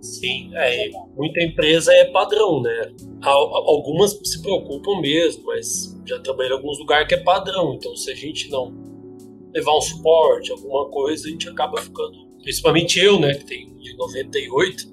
Sim, 0.00 0.50
é, 0.54 0.90
muita 1.16 1.42
empresa 1.42 1.92
é 1.92 2.04
padrão, 2.10 2.60
né? 2.60 2.92
Algumas 3.22 4.12
se 4.22 4.42
preocupam 4.42 5.00
mesmo, 5.00 5.44
mas 5.46 5.98
já 6.06 6.20
trabalhei 6.20 6.52
em 6.52 6.56
alguns 6.56 6.78
lugares 6.78 7.08
que 7.08 7.14
é 7.14 7.22
padrão. 7.22 7.74
Então, 7.74 7.96
se 7.96 8.10
a 8.10 8.14
gente 8.14 8.50
não 8.50 8.93
levar 9.54 9.76
um 9.76 9.80
suporte, 9.80 10.50
alguma 10.50 10.88
coisa, 10.90 11.26
a 11.26 11.30
gente 11.30 11.48
acaba 11.48 11.80
ficando, 11.80 12.26
principalmente 12.42 12.98
eu, 12.98 13.20
né, 13.20 13.34
que 13.34 13.44
tenho 13.44 13.74
de 13.78 13.96
98, 13.96 14.88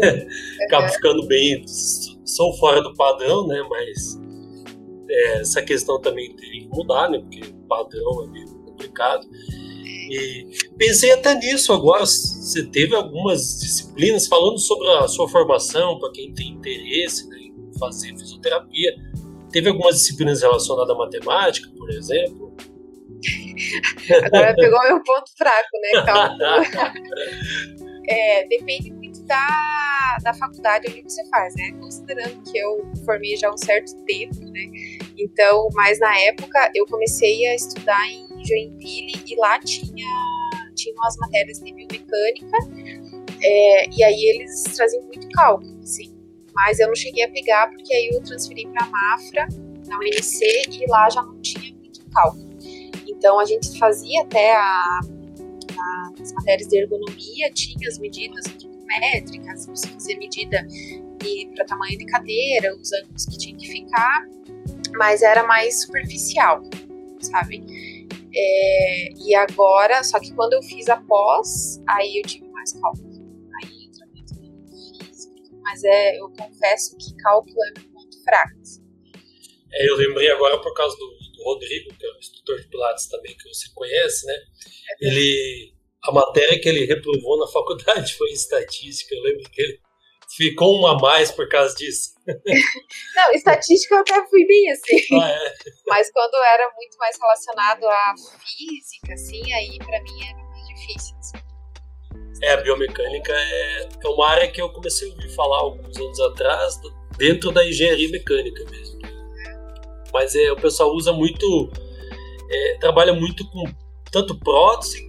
acaba 0.66 0.88
ficando 0.88 1.26
bem, 1.26 1.64
sou 1.66 2.54
fora 2.54 2.80
do 2.80 2.94
padrão, 2.94 3.46
né, 3.46 3.60
mas 3.68 4.18
é, 5.10 5.40
essa 5.40 5.60
questão 5.62 6.00
também 6.00 6.34
teria 6.36 6.62
que 6.62 6.68
mudar, 6.68 7.10
né, 7.10 7.18
porque 7.18 7.40
o 7.40 7.66
padrão 7.66 8.24
é 8.24 8.26
meio 8.28 8.46
complicado. 8.64 9.26
E 10.10 10.46
pensei 10.78 11.10
até 11.12 11.34
nisso 11.34 11.72
agora. 11.72 12.06
Você 12.06 12.64
teve 12.64 12.94
algumas 12.94 13.58
disciplinas 13.60 14.26
falando 14.26 14.58
sobre 14.58 14.88
a 14.88 15.08
sua 15.08 15.28
formação, 15.28 15.98
para 15.98 16.10
quem 16.12 16.32
tem 16.32 16.52
interesse 16.52 17.28
né, 17.28 17.36
em 17.38 17.78
fazer 17.78 18.16
fisioterapia. 18.16 18.94
Teve 19.50 19.68
algumas 19.68 19.96
disciplinas 19.96 20.40
relacionadas 20.40 20.94
à 20.94 20.98
matemática, 20.98 21.70
por 21.76 21.90
exemplo? 21.90 22.47
Agora 24.24 24.54
pegou 24.54 24.82
meu 24.82 25.02
ponto 25.02 25.30
fraco, 25.36 25.68
né? 25.82 26.04
Calma. 26.04 26.38
é, 28.08 28.46
depende 28.46 28.92
muito 28.92 29.22
da, 29.24 30.18
da 30.22 30.34
faculdade 30.34 30.88
onde 30.88 31.02
você 31.02 31.26
faz, 31.28 31.54
né? 31.56 31.72
Considerando 31.80 32.42
que 32.50 32.58
eu 32.58 32.82
formei 33.04 33.36
já 33.36 33.48
há 33.48 33.52
um 33.52 33.58
certo 33.58 33.94
tempo, 34.04 34.40
né? 34.50 34.64
Então, 35.18 35.68
mas 35.74 35.98
na 35.98 36.18
época 36.20 36.70
eu 36.74 36.86
comecei 36.86 37.46
a 37.46 37.54
estudar 37.54 38.06
em 38.08 38.26
Joinville 38.44 39.22
e 39.26 39.36
lá 39.36 39.58
tinha 39.58 40.06
tinham 40.74 41.04
as 41.04 41.16
matérias 41.16 41.58
de 41.58 41.72
biomecânica 41.72 42.56
é, 43.42 43.88
e 43.90 44.02
aí 44.02 44.34
eles 44.34 44.62
traziam 44.74 45.02
muito 45.04 45.28
cálculo, 45.30 45.80
assim. 45.82 46.14
Mas 46.54 46.78
eu 46.78 46.88
não 46.88 46.94
cheguei 46.94 47.24
a 47.24 47.30
pegar 47.30 47.68
porque 47.68 47.92
aí 47.94 48.10
eu 48.12 48.22
transferi 48.22 48.66
para 48.68 48.84
a 48.84 48.88
Mafra, 48.88 49.46
na 49.86 49.98
UNC, 49.98 50.44
e 50.72 50.86
lá 50.88 51.08
já 51.08 51.22
não 51.22 51.40
tinha 51.40 51.74
muito 51.74 52.04
cálculo. 52.10 52.47
Então 53.18 53.38
a 53.40 53.44
gente 53.44 53.76
fazia 53.78 54.22
até 54.22 54.54
a, 54.54 55.00
a, 55.76 56.12
as 56.22 56.32
matérias 56.32 56.68
de 56.68 56.78
ergonomia, 56.78 57.50
tinha 57.52 57.88
as 57.88 57.98
medidas 57.98 58.46
antropométricas, 58.46 59.66
você 59.66 59.88
fazia 59.88 60.16
medida 60.16 60.64
para 61.54 61.64
tamanho 61.66 61.98
de 61.98 62.06
cadeira, 62.06 62.74
os 62.76 62.92
ângulos 62.92 63.26
que 63.26 63.36
tinha 63.36 63.56
que 63.56 63.66
ficar, 63.66 64.24
mas 64.96 65.22
era 65.22 65.42
mais 65.42 65.82
superficial, 65.82 66.62
sabe? 67.20 67.64
É, 68.32 69.12
e 69.16 69.34
agora, 69.34 70.04
só 70.04 70.20
que 70.20 70.32
quando 70.32 70.52
eu 70.52 70.62
fiz 70.62 70.88
a 70.88 70.96
pós, 70.96 71.82
aí 71.88 72.18
eu 72.18 72.22
tive 72.22 72.48
mais 72.50 72.72
cálculo. 72.72 73.08
Aí 73.56 73.84
entra 73.84 74.06
muito 74.06 74.34
físico, 74.36 75.34
mas 75.60 75.82
é, 75.82 76.20
eu 76.20 76.30
confesso 76.30 76.96
que 76.96 77.16
cálculo 77.16 77.56
é 77.68 77.80
meu 77.80 77.90
ponto 77.90 78.22
fraco. 78.22 78.60
Assim. 78.60 78.80
É, 79.72 79.90
eu 79.90 79.96
lembrei 79.96 80.30
agora 80.30 80.60
por 80.60 80.72
causa 80.72 80.96
do 80.96 81.17
Rodrigo, 81.48 81.94
que 81.96 82.06
é 82.06 82.12
um 82.12 82.18
instrutor 82.18 82.60
de 82.60 82.68
Pilates 82.68 83.06
também, 83.06 83.36
que 83.36 83.48
você 83.48 83.68
conhece, 83.74 84.26
né? 84.26 84.34
Ele, 85.00 85.74
a 86.02 86.12
matéria 86.12 86.60
que 86.60 86.68
ele 86.68 86.84
reprovou 86.84 87.38
na 87.38 87.46
faculdade 87.52 88.14
foi 88.14 88.28
estatística. 88.30 89.14
Eu 89.14 89.22
lembro 89.22 89.50
que 89.50 89.62
ele 89.62 89.80
ficou 90.36 90.80
um 90.80 90.86
a 90.86 90.98
mais 90.98 91.30
por 91.30 91.48
causa 91.48 91.74
disso. 91.74 92.14
Não, 93.16 93.32
estatística 93.32 93.94
eu 93.94 94.00
até 94.00 94.26
fui 94.28 94.46
bem 94.46 94.70
assim. 94.70 95.20
Ah, 95.20 95.30
é. 95.30 95.54
Mas 95.88 96.10
quando 96.12 96.34
era 96.36 96.70
muito 96.76 96.96
mais 96.98 97.16
relacionado 97.18 97.84
à 97.84 98.14
física, 98.44 99.14
assim, 99.14 99.52
aí 99.52 99.78
para 99.78 100.02
mim 100.02 100.28
era 100.28 100.36
mais 100.36 100.66
difícil. 100.68 101.16
Assim. 101.18 101.38
É, 102.42 102.52
a 102.52 102.56
biomecânica 102.58 103.32
é, 103.32 103.88
é 104.04 104.08
uma 104.08 104.28
área 104.30 104.50
que 104.50 104.60
eu 104.60 104.70
comecei 104.72 105.08
a 105.08 105.10
ouvir 105.10 105.34
falar 105.34 105.58
alguns 105.58 105.96
anos 105.96 106.20
atrás, 106.20 106.74
dentro 107.16 107.50
da 107.50 107.66
engenharia 107.66 108.08
mecânica 108.10 108.64
mesmo 108.70 108.87
mas 110.12 110.34
é, 110.34 110.50
o 110.52 110.56
pessoal 110.56 110.92
usa 110.94 111.12
muito, 111.12 111.70
é, 112.50 112.78
trabalha 112.78 113.12
muito 113.12 113.48
com 113.50 113.64
tanto 114.10 114.38
prótese 114.38 115.08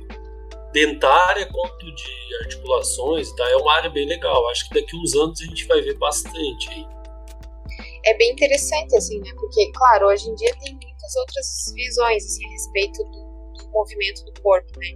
dentária 0.72 1.48
quanto 1.48 1.94
de 1.96 2.36
articulações, 2.42 3.32
tá? 3.34 3.50
É 3.50 3.56
uma 3.56 3.74
área 3.74 3.90
bem 3.90 4.08
legal. 4.08 4.48
Acho 4.50 4.68
que 4.70 4.76
daqui 4.80 4.96
uns 4.96 5.16
anos 5.16 5.42
a 5.42 5.46
gente 5.46 5.66
vai 5.66 5.82
ver 5.82 5.98
bastante 5.98 6.70
aí. 6.70 6.88
É 8.06 8.18
bem 8.18 8.32
interessante, 8.32 8.96
assim, 8.96 9.20
né? 9.20 9.32
Porque, 9.36 9.72
claro, 9.74 10.08
hoje 10.08 10.30
em 10.30 10.36
dia 10.36 10.56
tem 10.62 10.74
muitas 10.74 11.16
outras 11.18 11.74
visões, 11.76 12.26
assim, 12.26 12.46
a 12.46 12.50
respeito 12.52 13.04
do, 13.04 13.64
do 13.64 13.70
movimento 13.72 14.24
do 14.26 14.42
corpo, 14.42 14.80
né? 14.80 14.88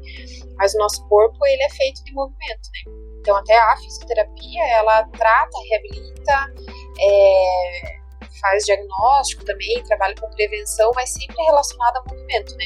Mas 0.58 0.74
o 0.74 0.78
nosso 0.78 1.06
corpo, 1.08 1.38
ele 1.46 1.64
é 1.64 1.70
feito 1.70 2.04
de 2.04 2.14
movimento, 2.14 2.70
né? 2.74 2.94
Então, 3.20 3.36
até 3.36 3.58
a 3.58 3.78
fisioterapia, 3.78 4.64
ela 4.78 5.04
trata, 5.06 5.58
reabilita, 5.70 6.54
é, 7.00 8.03
faz 8.44 8.66
diagnóstico 8.66 9.46
também, 9.46 9.82
trabalha 9.86 10.14
com 10.20 10.30
prevenção, 10.32 10.92
mas 10.94 11.10
sempre 11.10 11.42
relacionado 11.46 11.98
ao 11.98 12.04
movimento, 12.10 12.56
né? 12.58 12.66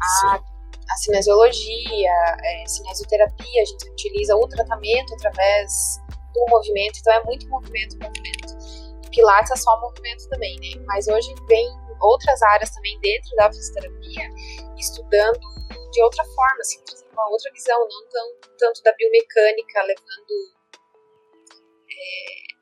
A, 0.00 0.36
a 0.36 0.96
cinesiologia, 0.96 2.12
é, 2.44 2.66
cinesioterapia, 2.66 3.62
a 3.62 3.64
gente 3.64 3.90
utiliza 3.90 4.36
o 4.36 4.48
tratamento 4.48 5.12
através 5.14 5.98
do 6.32 6.44
movimento, 6.48 6.98
então 7.00 7.12
é 7.12 7.24
muito 7.24 7.48
movimento, 7.48 7.98
movimento. 8.00 9.10
Pilates 9.10 9.50
é 9.50 9.56
só 9.56 9.80
movimento 9.80 10.28
também, 10.28 10.56
né? 10.60 10.84
Mas 10.86 11.08
hoje 11.08 11.34
vem 11.48 11.66
outras 12.00 12.40
áreas 12.42 12.70
também 12.70 12.96
dentro 13.00 13.34
da 13.36 13.52
fisioterapia, 13.52 14.30
estudando 14.78 15.40
de 15.90 16.02
outra 16.02 16.24
forma, 16.24 16.60
assim, 16.60 16.80
trazendo 16.84 17.10
uma 17.12 17.28
outra 17.30 17.50
visão, 17.52 17.80
não 17.80 18.08
tão, 18.08 18.54
tanto 18.56 18.82
da 18.84 18.92
biomecânica, 18.92 19.82
levando 19.82 20.58
é, 21.90 22.57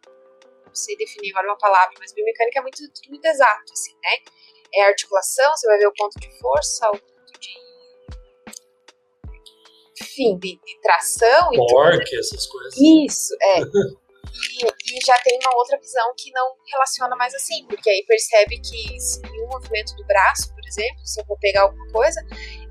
sei 0.77 0.97
definir 0.97 1.31
agora 1.31 1.49
uma 1.49 1.59
palavra, 1.59 1.95
mas 1.99 2.13
biomecânica 2.13 2.59
é 2.59 2.63
muito, 2.63 2.83
muito 3.09 3.25
exato, 3.25 3.73
assim, 3.73 3.95
né? 3.95 4.33
É 4.75 4.87
articulação, 4.89 5.51
você 5.57 5.67
vai 5.67 5.79
ver 5.79 5.87
o 5.87 5.93
ponto 5.93 6.19
de 6.19 6.39
força, 6.39 6.89
o 6.89 6.99
ponto 6.99 7.41
de. 7.41 7.67
Enfim, 10.03 10.39
de, 10.39 10.61
de 10.65 10.81
tração. 10.83 11.51
Torque, 11.69 12.19
essas 12.19 12.47
coisas. 12.47 12.75
Isso, 12.77 13.35
é. 13.41 13.61
E, 14.37 14.99
e, 14.99 15.01
já 15.07 15.17
tem 15.23 15.39
uma 15.43 15.57
outra 15.57 15.79
visão 15.79 16.13
que 16.17 16.31
não 16.33 16.55
relaciona 16.71 17.17
mais 17.17 17.35
assim, 17.35 17.65
porque 17.67 17.89
aí 17.89 18.05
percebe 18.07 18.61
que 18.61 18.97
em 18.97 19.45
um 19.45 19.49
movimento 19.49 19.95
do 19.97 20.05
braço, 20.05 20.53
por 20.53 20.65
exemplo, 20.67 21.07
se 21.07 21.21
eu 21.21 21.25
vou 21.27 21.39
pegar 21.39 21.63
alguma 21.63 21.91
coisa, 21.93 22.21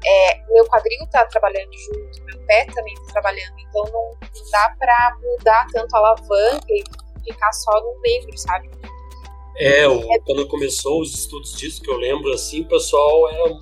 é, 0.05 0.37
meu 0.49 0.65
quadril 0.67 1.03
está 1.05 1.25
trabalhando 1.25 1.71
junto, 1.73 2.23
meu 2.25 2.45
pé 2.45 2.65
também 2.65 2.93
está 2.93 3.13
trabalhando, 3.13 3.55
então 3.59 3.83
não, 3.85 4.11
não 4.21 4.51
dá 4.51 4.75
para 4.77 5.17
mudar 5.21 5.67
tanto 5.71 5.95
a 5.95 5.99
alavanca 5.99 6.67
e 6.69 6.83
ficar 7.25 7.51
só 7.51 7.71
num 7.81 7.99
membro, 8.01 8.37
sabe? 8.37 8.69
É, 9.57 9.87
o, 9.87 10.01
quando 10.25 10.47
começou 10.47 11.01
os 11.01 11.13
estudos 11.13 11.55
disso, 11.55 11.81
que 11.81 11.89
eu 11.89 11.97
lembro, 11.97 12.31
assim, 12.33 12.61
o 12.61 12.67
pessoal 12.67 13.29
era 13.29 13.53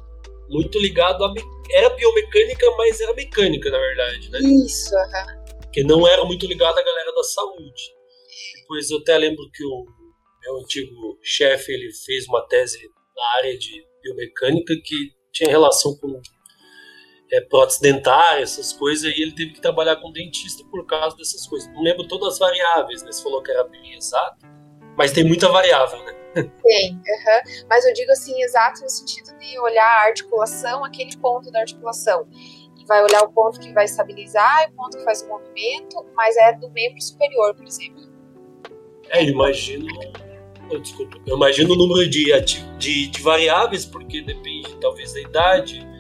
muito 0.50 0.80
ligado 0.80 1.24
a. 1.24 1.34
Era 1.72 1.90
biomecânica, 1.92 2.70
mas 2.78 3.00
era 3.00 3.14
mecânica, 3.14 3.72
na 3.72 3.80
verdade, 3.80 4.30
né? 4.30 4.40
Isso, 4.40 4.96
aham. 4.96 5.38
Uhum. 5.38 5.72
Que 5.72 5.84
não 5.84 6.08
era 6.08 6.24
muito 6.26 6.46
ligado 6.46 6.78
à 6.78 6.84
galera 6.84 7.12
da 7.14 7.24
saúde. 7.24 7.94
Depois 8.60 8.90
eu 8.92 9.00
até 9.00 9.18
lembro 9.18 9.50
que 9.52 9.64
o 9.66 9.86
meu 10.42 10.58
antigo 10.58 11.18
chefe 11.24 11.72
ele 11.72 11.92
fez 12.06 12.28
uma 12.28 12.46
tese 12.48 12.78
na 13.16 13.38
área 13.38 13.58
de 13.58 13.84
biomecânica 14.04 14.74
que 14.84 15.12
tinha 15.32 15.50
relação 15.50 15.96
com 15.98 16.22
é, 17.34 17.42
prótese 17.42 17.82
dentária, 17.82 18.44
essas 18.44 18.72
coisas, 18.72 19.12
e 19.12 19.22
ele 19.22 19.32
teve 19.32 19.54
que 19.54 19.62
trabalhar 19.62 19.96
com 19.96 20.12
dentista 20.12 20.64
por 20.70 20.86
causa 20.86 21.18
dessas 21.18 21.48
coisas. 21.48 21.68
Não 21.74 21.82
lembro 21.82 22.08
todas 22.08 22.34
as 22.34 22.40
variáveis, 22.40 23.02
né? 23.02 23.12
Você 23.12 23.24
falou 23.24 23.42
que 23.42 23.52
era 23.52 23.64
bem 23.64 23.96
exato, 23.96 24.46
mas 24.96 25.12
tem 25.12 25.24
muita 25.24 25.50
variável, 25.50 25.98
né? 26.06 26.14
Tem, 26.64 26.94
uhum. 26.94 27.66
mas 27.70 27.86
eu 27.86 27.94
digo 27.94 28.12
assim, 28.12 28.40
exato 28.42 28.82
no 28.82 28.90
sentido 28.90 29.38
de 29.38 29.60
olhar 29.60 29.86
a 29.86 30.06
articulação, 30.06 30.84
aquele 30.84 31.16
ponto 31.18 31.52
da 31.52 31.62
articulação. 31.62 32.28
E 32.78 32.86
vai 32.86 33.04
olhar 33.04 33.24
o 33.24 33.32
ponto 33.32 33.60
que 33.60 33.72
vai 33.74 33.86
estabilizar, 33.86 34.70
o 34.72 34.76
ponto 34.76 34.98
que 34.98 35.04
faz 35.04 35.22
o 35.24 35.28
movimento, 35.28 36.06
mas 36.16 36.38
é 36.38 36.54
do 36.54 36.70
membro 36.70 37.02
superior, 37.02 37.56
por 37.56 37.66
exemplo. 37.66 38.04
É, 39.10 39.24
imagino. 39.24 39.88
Oh, 40.72 40.78
desculpa. 40.78 41.18
Eu 41.26 41.36
imagino 41.36 41.74
o 41.74 41.78
número 41.78 42.10
de, 42.10 42.32
de, 42.78 43.08
de 43.08 43.22
variáveis, 43.22 43.86
porque 43.86 44.22
depende 44.22 44.76
talvez 44.80 45.14
da 45.14 45.22
idade, 45.22 45.93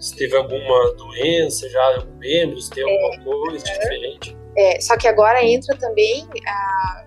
se 0.00 0.16
teve 0.16 0.36
alguma 0.36 0.94
doença 0.94 1.68
já 1.68 1.82
algum 1.96 2.16
membro, 2.16 2.60
se 2.60 2.70
tem 2.70 2.82
alguma 2.82 3.14
é, 3.14 3.24
coisa 3.24 3.68
é, 3.68 3.78
diferente. 3.78 4.36
É, 4.56 4.80
só 4.80 4.96
que 4.96 5.06
agora 5.06 5.44
entra 5.44 5.76
também 5.76 6.26
a 6.46 7.04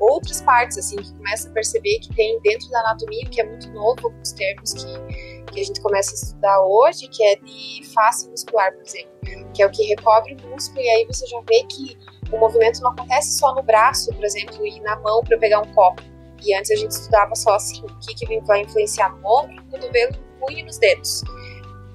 outras 0.00 0.42
partes, 0.42 0.76
assim, 0.76 0.96
que 0.96 1.12
começa 1.14 1.48
a 1.48 1.52
perceber 1.52 1.98
que 2.00 2.14
tem 2.14 2.38
dentro 2.40 2.68
da 2.70 2.80
anatomia, 2.80 3.24
que 3.30 3.40
é 3.40 3.44
muito 3.44 3.70
novo, 3.70 4.08
alguns 4.08 4.32
termos 4.32 4.74
que, 4.74 5.52
que 5.52 5.60
a 5.60 5.64
gente 5.64 5.80
começa 5.80 6.10
a 6.10 6.14
estudar 6.14 6.62
hoje, 6.62 7.08
que 7.08 7.24
é 7.24 7.36
de 7.36 7.82
face 7.94 8.28
muscular, 8.28 8.72
por 8.74 8.82
exemplo, 8.82 9.10
que 9.54 9.62
é 9.62 9.66
o 9.66 9.70
que 9.70 9.84
recobre 9.84 10.36
o 10.44 10.48
músculo, 10.48 10.82
e 10.82 10.88
aí 10.88 11.06
você 11.06 11.26
já 11.26 11.40
vê 11.48 11.62
que 11.64 11.96
o 12.30 12.38
movimento 12.38 12.80
não 12.80 12.90
acontece 12.90 13.38
só 13.38 13.54
no 13.54 13.62
braço, 13.62 14.12
por 14.12 14.24
exemplo, 14.24 14.66
e 14.66 14.80
na 14.80 14.96
mão 15.00 15.22
para 15.22 15.38
pegar 15.38 15.60
um 15.60 15.72
copo. 15.72 16.02
E 16.44 16.54
antes 16.54 16.70
a 16.70 16.76
gente 16.76 16.90
estudava 16.90 17.34
só 17.34 17.54
assim, 17.54 17.82
o 17.82 17.98
que, 18.00 18.14
que 18.14 18.40
vai 18.40 18.60
influenciar 18.60 19.08
no 19.16 19.26
ombro, 19.26 19.54
no 19.54 19.64
cotovelo, 19.70 20.12
no 20.12 20.46
punho 20.46 20.58
e 20.58 20.62
nos 20.64 20.78
dedos. 20.78 21.22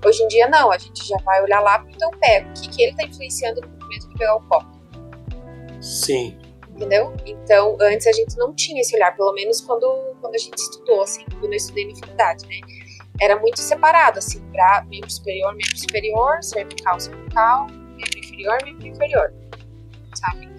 Hoje 0.06 0.24
em 0.24 0.28
dia 0.28 0.48
não, 0.48 0.72
a 0.72 0.78
gente 0.78 1.08
já 1.08 1.18
vai 1.18 1.42
olhar 1.44 1.60
lá 1.60 1.80
pro 1.80 1.96
teu 1.98 2.10
pé, 2.20 2.46
o 2.48 2.54
que, 2.54 2.70
que 2.70 2.82
ele 2.82 2.92
está 2.92 3.04
influenciando 3.04 3.62
no 3.62 3.68
movimento 3.68 4.10
de 4.10 4.18
pegar 4.18 4.36
o 4.36 4.42
copo. 4.48 4.82
Sim. 5.80 6.38
Entendeu? 6.70 7.14
Então, 7.26 7.78
antes 7.80 8.08
a 8.08 8.12
gente 8.12 8.36
não 8.38 8.54
tinha 8.54 8.82
esse 8.82 8.96
olhar, 8.96 9.16
pelo 9.16 9.34
menos 9.34 9.62
quando, 9.62 10.16
quando 10.20 10.34
a 10.34 10.38
gente 10.38 10.58
estudou, 10.58 11.04
assim, 11.04 11.24
quando 11.40 11.54
eu 11.54 11.58
estudei 11.58 11.88
na 11.88 11.96
faculdade, 11.96 12.48
né? 12.48 12.56
Era 13.20 13.40
muito 13.40 13.60
separado, 13.60 14.18
assim, 14.18 14.40
para 14.52 14.84
membro 14.90 15.10
superior, 15.10 15.52
membro 15.52 15.78
superior, 15.78 16.42
cervical, 16.42 17.00
cervical, 17.00 17.68
membro 17.68 18.18
inferior, 18.18 18.58
membro 18.64 18.88
inferior, 18.88 19.34
sabe? 20.16 20.50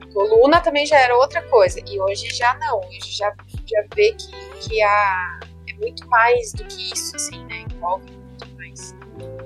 A 0.00 0.12
coluna 0.14 0.60
também 0.60 0.86
já 0.86 0.98
era 0.98 1.14
outra 1.14 1.42
coisa, 1.50 1.80
e 1.86 2.00
hoje 2.00 2.30
já 2.30 2.54
não, 2.58 2.78
hoje 2.78 3.10
já, 3.10 3.34
já 3.66 3.84
vê 3.94 4.12
que, 4.12 4.68
que 4.68 4.82
a, 4.82 5.40
é 5.68 5.74
muito 5.74 6.08
mais 6.08 6.52
do 6.52 6.64
que 6.64 6.92
isso, 6.94 7.14
assim, 7.16 7.44
né? 7.44 7.66
Envolve 7.70 8.19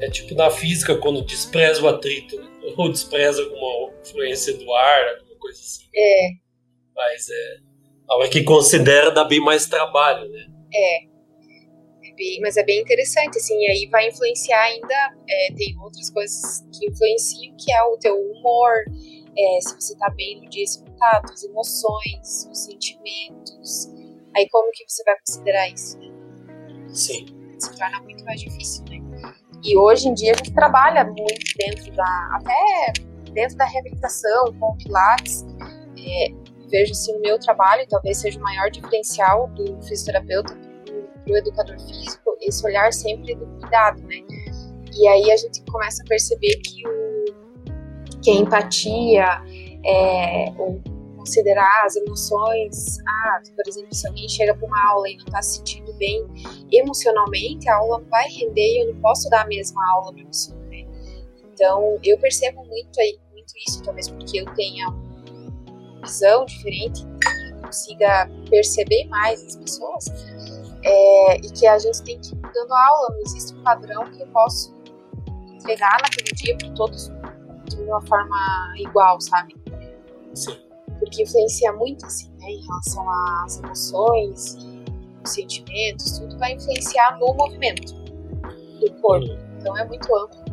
é 0.05 0.11
tipo 0.11 0.35
na 0.35 0.51
física, 0.51 0.97
quando 0.97 1.25
despreza 1.25 1.83
o 1.83 1.89
atrito, 1.89 2.37
né? 2.37 2.49
ou 2.77 2.91
despreza 2.91 3.43
alguma 3.43 3.93
influência 4.01 4.57
do 4.57 4.73
ar, 4.73 5.09
alguma 5.19 5.39
coisa 5.39 5.61
assim. 5.61 5.85
É. 5.95 6.29
Mas 6.95 7.29
é. 7.29 7.57
A 8.09 8.17
hora 8.17 8.29
que 8.29 8.43
considera 8.43 9.11
dá 9.11 9.25
bem 9.25 9.41
mais 9.41 9.67
trabalho, 9.67 10.29
né? 10.31 10.47
É. 10.75 11.05
é 11.05 12.15
bem, 12.15 12.41
mas 12.41 12.57
é 12.57 12.63
bem 12.63 12.81
interessante, 12.81 13.39
assim, 13.39 13.55
e 13.59 13.67
aí 13.67 13.89
vai 13.91 14.09
influenciar 14.09 14.63
ainda, 14.63 14.95
é, 15.29 15.53
tem 15.55 15.79
outras 15.81 16.11
coisas 16.11 16.61
que 16.79 16.87
influenciam, 16.87 17.57
que 17.57 17.73
é 17.73 17.83
o 17.83 17.97
teu 17.99 18.15
humor, 18.15 18.73
é, 19.37 19.61
se 19.61 19.75
você 19.75 19.97
tá 19.97 20.11
bem 20.11 20.43
no 20.43 20.51
dia, 20.51 20.67
se 20.67 20.85
não 20.85 20.95
tá, 20.97 21.23
as 21.25 21.45
emoções, 21.45 22.47
os 22.51 22.65
sentimentos, 22.65 23.89
aí 24.37 24.47
como 24.51 24.71
que 24.73 24.85
você 24.87 25.03
vai 25.05 25.17
considerar 25.27 25.69
isso, 25.71 25.99
né? 25.99 26.09
Sim. 26.89 27.27
Se 27.59 27.77
torna 27.79 28.01
muito 28.03 28.25
mais 28.25 28.41
difícil, 28.41 28.85
né? 28.85 29.05
E 29.65 29.79
hoje 29.79 30.09
em 30.09 30.15
dia 30.15 30.33
a 30.33 30.37
gente 30.37 30.53
trabalha 30.53 31.05
muito 31.05 31.41
dentro 31.57 31.91
da, 31.93 32.29
até 32.33 32.93
dentro 33.33 33.57
da 33.57 33.65
reabilitação, 33.65 34.53
com 34.61 34.77
Pilates. 34.77 35.45
É, 35.99 36.29
vejo 36.71 36.93
assim 36.93 37.17
o 37.17 37.21
meu 37.21 37.39
trabalho, 37.39 37.87
talvez 37.89 38.19
seja 38.19 38.39
o 38.39 38.43
maior 38.43 38.71
diferencial 38.71 39.49
do 39.49 39.81
fisioterapeuta 39.83 40.55
para 40.55 41.33
o 41.33 41.37
educador 41.37 41.81
físico, 41.81 42.37
esse 42.43 42.67
olhar 42.67 42.93
sempre 42.93 43.35
do 43.35 43.47
cuidado, 43.59 44.03
né? 44.03 44.17
E 44.93 45.09
aí 45.09 45.33
a 45.33 45.37
gente 45.37 45.63
começa 45.71 46.03
a 46.03 46.07
perceber 46.07 46.57
que, 46.57 46.87
o, 46.87 48.21
que 48.21 48.31
a 48.31 48.35
empatia, 48.35 49.27
é, 49.85 50.53
o 50.59 50.94
considerar 51.25 51.85
as 51.87 51.97
emoções. 51.97 52.99
Ah, 53.09 53.41
por 53.57 53.67
exemplo, 53.67 53.95
se 53.95 54.07
alguém 54.07 54.29
chega 54.29 54.55
para 54.55 54.67
uma 54.67 54.91
aula 54.91 55.09
e 55.09 55.17
não 55.17 55.25
está 55.25 55.41
se 55.41 55.57
sentindo 55.57 55.93
bem 55.95 56.23
emocionalmente, 56.71 57.69
a 57.69 57.77
aula 57.77 57.99
não 57.99 58.09
vai 58.09 58.29
render 58.29 58.61
e 58.61 58.83
eu 58.83 58.95
não 58.95 59.01
posso 59.01 59.29
dar 59.31 59.43
a 59.43 59.47
mesma 59.47 59.83
aula 59.95 60.13
para 60.13 60.23
a 60.23 60.27
pessoa. 60.27 60.59
Né? 60.67 60.87
Então, 61.53 61.99
eu 62.05 62.19
percebo 62.19 62.63
muito, 62.65 63.01
aí, 63.01 63.19
muito 63.33 63.53
isso, 63.67 63.83
talvez 63.83 64.09
porque 64.11 64.41
eu 64.41 64.55
tenha 64.55 64.89
uma 64.89 66.01
visão 66.03 66.45
diferente 66.45 67.03
e 67.03 67.63
consiga 67.63 68.31
perceber 68.51 69.07
mais 69.07 69.43
as 69.43 69.57
pessoas. 69.57 70.05
É, 70.87 71.37
e 71.37 71.51
que 71.51 71.67
a 71.67 71.79
gente 71.79 72.03
tem 72.03 72.21
que 72.21 72.35
ir 72.35 72.53
dando 72.53 72.75
aula, 72.75 73.09
não 73.15 73.21
existe 73.21 73.55
um 73.55 73.63
padrão 73.63 74.05
que 74.11 74.21
eu 74.21 74.27
posso 74.27 74.75
entregar 75.51 75.97
naquele 76.03 76.31
dia 76.35 76.59
para 76.59 76.71
todos 76.75 77.11
de 77.71 77.81
uma 77.81 78.03
forma 78.03 78.75
igual, 78.77 79.19
sabe? 79.19 79.55
Sim 80.35 80.74
porque 81.05 81.23
influencia 81.23 81.73
muito, 81.73 82.05
assim, 82.07 82.31
né, 82.39 82.49
em 82.49 82.67
relação 82.67 83.05
às 83.45 83.59
emoções 83.59 84.57
os 85.25 85.33
sentimentos, 85.33 86.19
tudo 86.19 86.39
vai 86.39 86.53
influenciar 86.53 87.19
no 87.19 87.33
movimento 87.35 87.95
do 88.81 88.93
corpo. 89.01 89.27
Então 89.59 89.77
é 89.79 89.85
muito 89.87 90.15
amplo. 90.15 90.45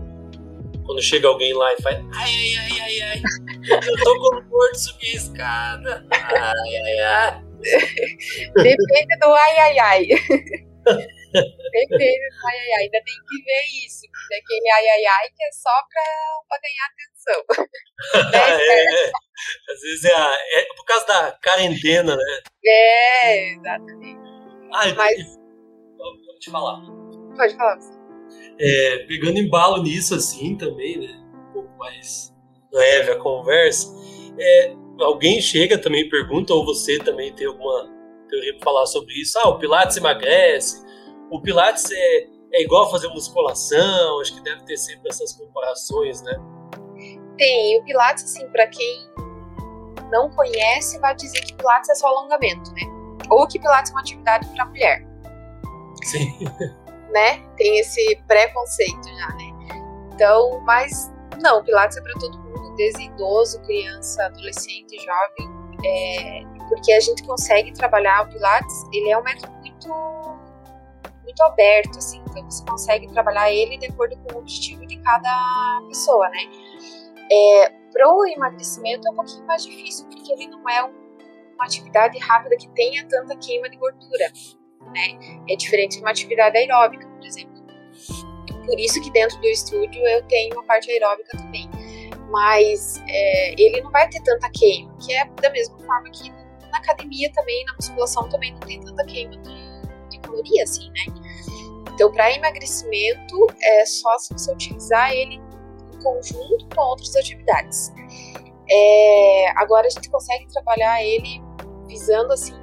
Quando 0.86 1.02
chega 1.02 1.28
alguém 1.28 1.54
lá 1.54 1.74
e 1.74 1.82
faz 1.82 1.98
ai, 2.16 2.34
ai, 2.34 2.56
ai, 2.58 2.80
ai, 2.82 3.02
ai, 3.02 3.22
eu 3.70 4.04
tô 4.04 4.20
com 4.20 4.42
dor 4.50 4.72
de 4.72 4.80
subir 4.82 5.12
a 5.12 5.16
escada, 5.16 6.06
ai, 6.12 6.76
ai, 6.76 7.00
ai. 7.00 7.52
Depende 7.62 9.18
do 9.22 9.34
ai, 9.34 9.58
ai, 9.58 9.80
ai. 9.80 10.06
Depende 10.08 11.30
do 11.30 12.48
ai, 12.48 12.58
ai, 12.58 12.72
ai. 12.76 12.84
Ainda 12.84 13.00
tem 13.06 13.16
que 13.30 13.38
ver 13.46 13.64
isso. 13.86 14.02
Porque 14.12 14.36
aquele 14.36 14.70
ai, 14.72 14.88
ai, 14.88 15.06
ai 15.06 15.30
que 15.30 15.44
é 15.44 15.52
só 15.52 15.70
pra, 15.70 16.04
pra 16.50 16.60
ganhar 16.60 16.88
atenção. 16.92 17.11
Né? 17.28 17.66
é, 18.34 19.06
é. 19.08 19.12
Às 19.70 19.82
vezes 19.82 20.04
é, 20.06 20.14
a, 20.14 20.34
é, 20.34 20.66
por 20.76 20.86
causa 20.86 21.06
da 21.06 21.38
quarentena, 21.44 22.16
né? 22.16 22.42
É, 22.66 23.54
exatamente. 23.54 24.20
Ah, 24.74 24.94
Mas... 24.96 25.40
Pode 25.98 26.52
falar. 26.52 26.82
Pode 27.36 27.56
falar. 27.56 27.80
É, 28.60 28.98
pegando 29.08 29.40
embalo 29.40 29.82
nisso 29.84 30.16
assim 30.16 30.56
também, 30.56 30.98
né? 30.98 31.20
Um 31.50 31.54
pouco 31.54 31.78
mais 31.78 32.34
leve 32.72 33.12
a 33.12 33.20
conversa. 33.20 33.94
É, 34.40 34.76
alguém 35.00 35.42
chega 35.42 35.78
também 35.78 36.10
pergunta, 36.10 36.54
ou 36.54 36.66
você 36.66 36.98
também 37.00 37.34
tem 37.34 37.48
alguma 37.48 37.90
teoria 38.28 38.54
para 38.56 38.64
falar 38.64 38.86
sobre 38.86 39.14
isso? 39.14 39.38
Ah, 39.40 39.50
o 39.50 39.60
Pilates 39.60 39.98
emagrece. 39.98 40.84
O 41.30 41.42
Pilates 41.42 41.92
é, 41.92 42.28
é 42.54 42.62
igual 42.64 42.90
fazer 42.90 43.08
musculação. 43.10 44.20
Acho 44.22 44.36
que 44.36 44.44
deve 44.44 44.64
ter 44.64 44.78
sempre 44.78 45.10
essas 45.10 45.34
comparações, 45.34 46.22
né? 46.24 46.34
Tem. 47.42 47.80
O 47.80 47.84
Pilates, 47.84 48.24
assim, 48.24 48.48
para 48.50 48.68
quem 48.68 49.10
não 50.12 50.30
conhece 50.30 51.00
vai 51.00 51.16
dizer 51.16 51.42
que 51.42 51.56
Pilates 51.56 51.90
é 51.90 51.96
só 51.96 52.08
alongamento, 52.08 52.72
né? 52.74 52.82
Ou 53.32 53.48
que 53.48 53.60
Pilates 53.60 53.90
é 53.90 53.96
uma 53.96 54.02
atividade 54.02 54.48
para 54.50 54.66
mulher. 54.66 55.06
Sim. 56.04 56.38
Né? 57.12 57.44
Tem 57.58 57.78
esse 57.78 58.16
preconceito 58.26 59.06
já, 59.06 59.28
né? 59.36 59.52
Então, 60.14 60.62
mas 60.62 61.12
não, 61.42 61.62
Pilates 61.62 61.98
é 61.98 62.02
para 62.02 62.14
todo 62.14 62.40
mundo, 62.40 62.74
desde 62.78 63.04
idoso, 63.04 63.62
criança, 63.64 64.28
adolescente, 64.28 64.96
jovem, 64.98 65.52
é, 65.86 66.42
porque 66.70 66.94
a 66.94 67.02
gente 67.02 67.22
consegue 67.24 67.74
trabalhar 67.74 68.26
o 68.26 68.30
Pilates, 68.30 68.86
ele 68.94 69.10
é 69.10 69.18
um 69.18 69.24
método 69.24 69.52
muito 69.60 69.90
muito 71.22 71.44
aberto, 71.44 71.98
assim, 71.98 72.24
então 72.30 72.50
você 72.50 72.64
consegue 72.64 73.12
trabalhar 73.12 73.52
ele 73.52 73.78
de 73.78 73.88
acordo 73.88 74.16
com 74.18 74.36
o 74.36 74.40
objetivo 74.40 74.86
de 74.88 74.98
cada 75.00 75.82
pessoa, 75.90 76.30
né? 76.30 76.44
É, 77.32 77.82
Pro 77.92 78.26
emagrecimento 78.26 79.08
é 79.08 79.12
um 79.12 79.16
pouquinho 79.16 79.46
mais 79.46 79.64
difícil, 79.64 80.08
porque 80.08 80.32
ele 80.32 80.48
não 80.48 80.68
é 80.70 80.84
uma 80.84 81.66
atividade 81.66 82.18
rápida 82.20 82.56
que 82.56 82.68
tenha 82.70 83.06
tanta 83.08 83.36
queima 83.36 83.70
de 83.70 83.78
gordura, 83.78 84.32
né? 84.94 85.44
É 85.50 85.56
diferente 85.56 85.98
de 85.98 86.02
uma 86.02 86.12
atividade 86.12 86.58
aeróbica, 86.58 87.06
por 87.08 87.26
exemplo. 87.26 87.52
Por 88.66 88.80
isso 88.80 89.02
que 89.02 89.12
dentro 89.12 89.38
do 89.40 89.48
estúdio 89.48 90.02
eu 90.08 90.26
tenho 90.28 90.54
uma 90.56 90.64
parte 90.64 90.90
aeróbica 90.90 91.38
também. 91.38 91.70
Mas 92.30 93.02
é, 93.10 93.62
ele 93.62 93.82
não 93.82 93.92
vai 93.92 94.08
ter 94.10 94.22
tanta 94.24 94.50
queima, 94.50 94.96
que 94.98 95.14
é 95.14 95.26
da 95.42 95.50
mesma 95.50 95.78
forma 95.80 96.10
que 96.12 96.30
na 96.30 96.78
academia 96.78 97.30
também, 97.34 97.66
na 97.66 97.74
musculação 97.74 98.30
também 98.30 98.54
não 98.54 98.60
tem 98.62 98.80
tanta 98.80 99.04
queima 99.06 99.36
de, 99.36 100.10
de 100.10 100.20
caloria, 100.20 100.64
assim, 100.64 100.90
né? 100.90 101.22
Então, 101.94 102.10
para 102.10 102.32
emagrecimento, 102.32 103.48
é 103.62 103.86
só 103.86 104.18
se 104.18 104.34
você 104.34 104.54
utilizar 104.54 105.12
ele 105.12 105.42
conjunto 106.02 106.68
com 106.76 106.82
outras 106.82 107.16
atividades. 107.16 107.92
É, 108.70 109.52
agora 109.56 109.88
a 109.88 109.90
gente 109.90 110.10
consegue 110.10 110.48
trabalhar 110.48 111.04
ele 111.04 111.42
visando 111.88 112.32
assim 112.32 112.56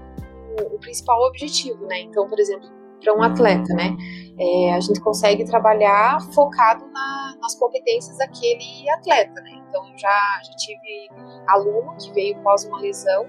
o, 0.61 0.77
o 0.77 0.79
principal 0.79 1.21
objetivo, 1.29 1.87
né? 1.87 2.01
Então, 2.01 2.27
por 2.27 2.39
exemplo, 2.39 2.69
para 3.03 3.15
um 3.15 3.23
atleta, 3.23 3.75
né? 3.75 3.97
É, 4.39 4.73
a 4.73 4.81
gente 4.81 5.01
consegue 5.01 5.45
trabalhar 5.45 6.21
focado 6.33 6.87
na, 6.87 7.37
nas 7.41 7.55
competências 7.57 8.17
daquele 8.19 8.89
atleta, 8.91 9.41
né? 9.41 9.51
Então, 9.69 9.87
eu 9.87 9.99
já, 9.99 10.41
já 10.45 10.53
tive 10.57 11.09
aluno 11.49 11.97
que 11.97 12.13
veio 12.13 12.39
após 12.39 12.65
uma 12.65 12.81
lesão 12.81 13.27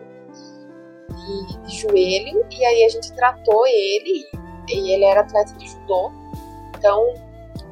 de, 1.10 1.68
de, 1.68 1.76
joelho 1.76 2.46
e 2.52 2.66
aí 2.66 2.84
a 2.84 2.90
gente 2.90 3.14
tratou 3.14 3.68
ele 3.68 4.26
e 4.70 4.94
ele 4.94 5.04
era 5.04 5.22
atleta 5.22 5.54
de 5.54 5.68
judô. 5.68 6.12
Então, 6.78 7.14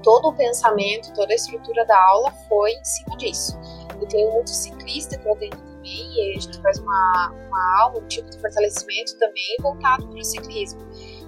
todo 0.08 0.30
o 0.30 0.34
pensamento, 0.34 1.13
toda 1.13 1.34
a 1.34 1.36
estrutura 1.36 1.86
da 1.86 2.02
aula 2.02 2.32
foi 2.48 2.72
em 2.72 2.86
cima 2.86 3.17
disso. 3.17 3.60
Eu 4.00 4.08
tenho 4.08 4.32
muito 4.32 4.50
ciclista 4.50 5.17
que 5.17 5.28
eu 5.28 5.34
atendo 5.34 5.58
também, 5.58 6.13
e 6.13 6.38
a 6.38 6.39
gente 6.39 6.62
faz 6.62 6.80
uma, 6.80 7.34
uma 7.46 7.82
aula, 7.82 8.00
um 8.00 8.08
tipo 8.08 8.30
de 8.30 8.39
fortalecimento 8.39 9.20
também 9.20 9.58
voltado 9.60 10.08
para 10.08 10.17
o 10.17 10.24
ciclismo. 10.24 10.80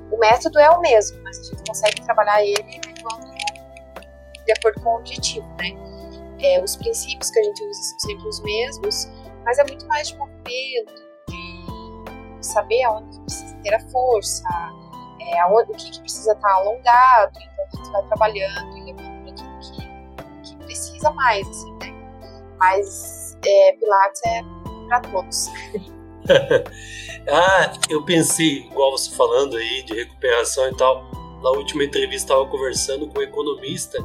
O 0.10 0.18
método 0.18 0.58
é 0.60 0.70
o 0.70 0.80
mesmo, 0.80 1.22
mas 1.24 1.40
a 1.40 1.44
gente 1.44 1.62
consegue 1.68 2.02
trabalhar 2.06 2.42
ele 2.42 2.80
de 4.46 4.52
acordo 4.58 4.82
com 4.82 4.92
o 4.92 4.96
objetivo, 4.96 5.46
né? 5.58 5.72
É, 6.42 6.64
os 6.64 6.78
princípios 6.78 7.30
que 7.32 7.40
a 7.40 7.44
gente 7.44 7.62
usa 7.62 7.82
são 7.82 8.00
sempre 8.00 8.28
os 8.30 8.42
mesmos, 8.42 9.10
mas 9.44 9.60
é 9.60 9.64
muito 9.66 9.86
mais 9.88 10.08
de 10.08 10.16
movimento, 10.16 10.94
de 11.28 12.46
saber 12.48 12.82
aonde 12.84 13.20
precisa 13.20 13.58
ter 13.62 13.76
a 13.76 13.80
força, 13.90 14.42
é, 15.32 15.40
aonde, 15.42 15.72
o 15.72 15.76
que, 15.76 15.92
que 15.92 16.00
precisa 16.02 16.34
estar 16.34 16.52
alongado, 16.52 17.40
então 17.40 17.66
a 17.66 17.76
gente 17.76 17.92
vai 17.92 18.04
trabalhando 18.08 18.78
e 18.78 18.92
aquilo 18.92 19.60
que, 19.62 20.50
que 20.50 20.56
precisa 20.64 21.12
mais, 21.12 21.48
assim, 21.48 21.72
né? 21.74 21.94
Mas 22.58 23.38
é, 23.46 23.74
Pilates 23.74 24.22
é 24.26 24.42
para 24.88 25.02
todos. 25.02 25.48
ah, 27.32 27.74
eu 27.90 28.04
pensei, 28.04 28.64
igual 28.66 28.92
você 28.92 29.16
falando 29.16 29.56
aí 29.58 29.84
de 29.84 29.94
recuperação 29.94 30.68
e 30.68 30.76
tal, 30.76 31.04
na 31.42 31.50
última 31.52 31.84
entrevista 31.84 32.34
estava 32.34 32.46
conversando 32.48 33.08
com 33.08 33.20
um 33.20 33.24
economista 33.24 33.98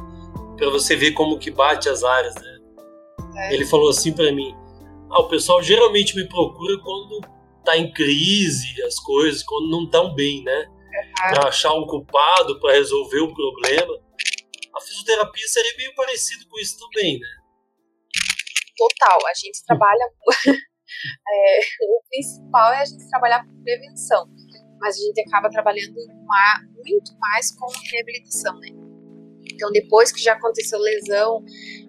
para 0.55 0.69
você 0.69 0.95
ver 0.95 1.11
como 1.11 1.37
que 1.37 1.51
bate 1.51 1.89
as 1.89 2.03
áreas, 2.03 2.33
né? 2.35 2.59
É. 3.37 3.53
Ele 3.53 3.65
falou 3.65 3.89
assim 3.89 4.13
para 4.13 4.31
mim: 4.31 4.55
ah, 5.09 5.21
o 5.21 5.27
pessoal 5.27 5.61
geralmente 5.61 6.15
me 6.15 6.27
procura 6.27 6.77
quando 6.79 7.21
tá 7.63 7.77
em 7.77 7.91
crise 7.91 8.81
as 8.83 8.99
coisas, 8.99 9.43
quando 9.43 9.69
não 9.69 9.83
estão 9.83 10.13
bem, 10.13 10.43
né? 10.43 10.67
Para 11.15 11.49
achar 11.49 11.73
um 11.73 11.85
culpado, 11.85 12.59
para 12.59 12.73
resolver 12.73 13.19
o 13.19 13.33
problema. 13.33 13.93
A 14.75 14.81
fisioterapia 14.81 15.47
seria 15.47 15.77
meio 15.77 15.95
parecido 15.95 16.47
com 16.49 16.59
isso 16.59 16.77
também, 16.79 17.19
né? 17.19 17.27
Total, 18.77 19.19
a 19.25 19.33
gente 19.33 19.63
trabalha. 19.65 20.11
é, 21.29 21.59
o 21.89 22.01
principal 22.09 22.73
é 22.73 22.81
a 22.81 22.85
gente 22.85 23.09
trabalhar 23.09 23.45
com 23.45 23.63
prevenção, 23.63 24.27
mas 24.79 24.97
a 24.97 25.01
gente 25.01 25.21
acaba 25.21 25.49
trabalhando 25.49 25.95
muito 26.85 27.17
mais 27.17 27.55
com 27.57 27.67
reabilitação, 27.91 28.59
né? 28.59 28.67
Então, 29.53 29.71
depois 29.71 30.11
que 30.11 30.21
já 30.21 30.33
aconteceu 30.33 30.77
lesão, 30.79 31.43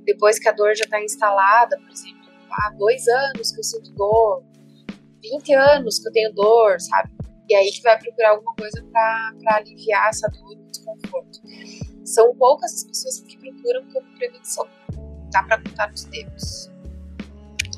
depois 0.05 0.39
que 0.39 0.49
a 0.49 0.53
dor 0.53 0.75
já 0.77 0.85
está 0.85 1.03
instalada, 1.03 1.77
por 1.79 1.91
exemplo, 1.91 2.31
há 2.51 2.71
dois 2.79 3.07
anos 3.09 3.51
que 3.51 3.59
eu 3.59 3.65
sinto 3.65 3.93
dor, 3.95 4.45
20 5.21 5.55
anos 5.55 5.99
que 5.99 6.09
eu 6.09 6.12
tenho 6.12 6.33
dor, 6.33 6.81
sabe? 6.81 7.15
E 7.48 7.54
aí 7.54 7.70
que 7.70 7.82
vai 7.82 7.98
procurar 7.98 8.30
alguma 8.30 8.54
coisa 8.54 8.85
para 8.92 9.56
aliviar 9.56 10.09
essa 10.09 10.28
dor 10.28 10.52
e 10.52 10.70
desconforto. 10.70 11.40
São 12.04 12.35
poucas 12.37 12.74
as 12.74 12.85
pessoas 12.85 13.20
que 13.20 13.38
procuram 13.38 13.85
como 13.92 14.06
prevenção. 14.16 14.66
Dá 15.32 15.42
para 15.44 15.62
contar 15.62 15.90
nos 15.90 16.04
dedos. 16.04 16.70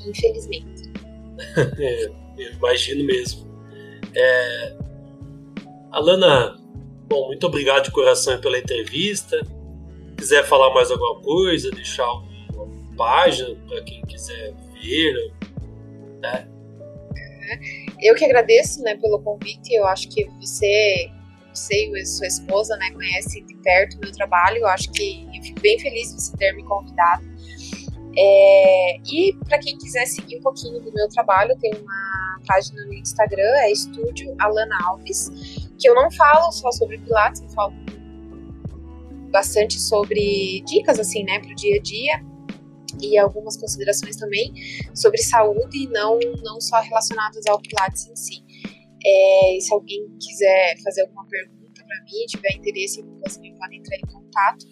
Infelizmente. 0.06 0.90
é, 1.78 2.04
eu 2.38 2.52
imagino 2.54 3.04
mesmo. 3.04 3.46
É... 4.14 4.76
Alana, 5.90 6.56
bom, 7.08 7.26
muito 7.26 7.46
obrigado 7.46 7.84
de 7.84 7.90
coração 7.90 8.40
pela 8.40 8.58
entrevista. 8.58 9.40
Quiser 10.16 10.44
falar 10.44 10.72
mais 10.74 10.90
alguma 10.90 11.20
coisa, 11.20 11.70
deixar 11.70 12.10
uma 12.52 12.96
página 12.96 13.54
para 13.66 13.82
quem 13.82 14.02
quiser 14.02 14.54
ver, 14.72 15.32
né? 16.20 16.48
Eu 18.00 18.14
que 18.14 18.24
agradeço, 18.24 18.82
né, 18.82 18.96
pelo 18.96 19.20
convite. 19.20 19.74
Eu 19.74 19.86
acho 19.86 20.08
que 20.08 20.24
você, 20.40 21.10
você 21.52 21.90
e 21.92 22.06
sua 22.06 22.26
esposa, 22.26 22.76
né, 22.76 22.90
conhecem 22.92 23.44
de 23.44 23.56
perto 23.56 23.96
o 23.96 24.00
meu 24.00 24.12
trabalho. 24.12 24.58
Eu 24.58 24.68
acho 24.68 24.90
que 24.92 25.26
eu 25.34 25.42
fico 25.42 25.60
bem 25.60 25.78
feliz 25.78 26.14
de 26.14 26.22
você 26.22 26.36
ter 26.36 26.52
me 26.52 26.64
convidado. 26.64 27.24
É, 28.16 28.96
e 29.06 29.36
para 29.48 29.58
quem 29.58 29.76
quiser 29.78 30.06
seguir 30.06 30.38
um 30.38 30.42
pouquinho 30.42 30.80
do 30.80 30.92
meu 30.92 31.08
trabalho, 31.08 31.56
tem 31.60 31.72
uma 31.74 32.40
página 32.46 32.84
no 32.84 32.94
Instagram, 32.94 33.52
é 33.58 33.70
Estúdio 33.70 34.34
Alana 34.40 34.76
Alves, 34.86 35.30
que 35.78 35.88
eu 35.88 35.94
não 35.94 36.10
falo 36.10 36.50
só 36.50 36.72
sobre 36.72 36.98
Pilates, 36.98 37.42
eu 37.42 37.48
falo 37.50 37.74
bastante 39.30 39.78
sobre 39.78 40.62
dicas 40.66 40.98
assim, 40.98 41.22
né, 41.22 41.38
para 41.38 41.52
o 41.52 41.54
dia 41.54 41.76
a 41.76 41.82
dia 41.82 42.37
e 43.00 43.18
algumas 43.18 43.56
considerações 43.56 44.16
também 44.16 44.52
sobre 44.94 45.18
saúde, 45.18 45.88
não, 45.88 46.18
não 46.42 46.60
só 46.60 46.80
relacionadas 46.80 47.46
ao 47.46 47.60
Pilates 47.60 48.06
em 48.06 48.16
si. 48.16 48.44
É, 49.04 49.58
se 49.60 49.72
alguém 49.72 50.08
quiser 50.20 50.76
fazer 50.82 51.02
alguma 51.02 51.26
pergunta 51.26 51.84
para 51.84 52.04
mim, 52.04 52.26
tiver 52.26 52.52
interesse, 52.56 53.02
você 53.22 53.40
pode 53.58 53.76
entrar 53.76 53.96
em 53.96 54.12
contato. 54.12 54.66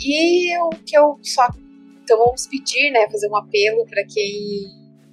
E 0.00 0.58
o 0.58 0.70
que 0.70 0.96
eu 0.96 1.18
só. 1.22 1.46
Então 2.02 2.18
vamos 2.18 2.46
pedir, 2.46 2.90
né, 2.92 3.08
fazer 3.10 3.28
um 3.28 3.36
apelo 3.36 3.84
para 3.86 4.04
quem 4.06 4.64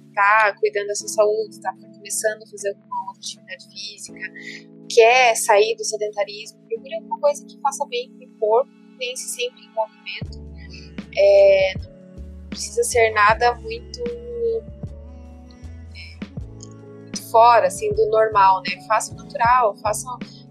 está 0.08 0.54
cuidando 0.60 0.88
da 0.88 0.94
sua 0.94 1.08
saúde, 1.08 1.54
está 1.54 1.74
começando 1.74 2.42
a 2.42 2.46
fazer 2.46 2.68
alguma 2.68 3.08
outra 3.08 3.20
atividade 3.20 3.64
física, 3.68 4.20
quer 4.88 5.34
sair 5.34 5.74
do 5.76 5.84
sedentarismo, 5.84 6.60
procure 6.68 6.94
alguma 6.94 7.18
coisa 7.20 7.44
que 7.44 7.60
faça 7.60 7.84
bem 7.86 8.12
para 8.12 8.28
o 8.28 8.38
corpo, 8.38 8.70
pense 8.98 9.28
sempre 9.28 9.60
em 9.64 9.72
movimento. 9.74 10.44
É, 11.16 11.93
precisa 12.54 12.84
ser 12.84 13.10
nada 13.10 13.54
muito, 13.56 14.00
muito 17.10 17.22
fora, 17.30 17.66
assim, 17.66 17.92
do 17.92 18.06
normal, 18.06 18.62
né? 18.62 18.80
Faça 18.86 19.12
o 19.12 19.16
natural, 19.16 19.74
faça, 19.76 20.06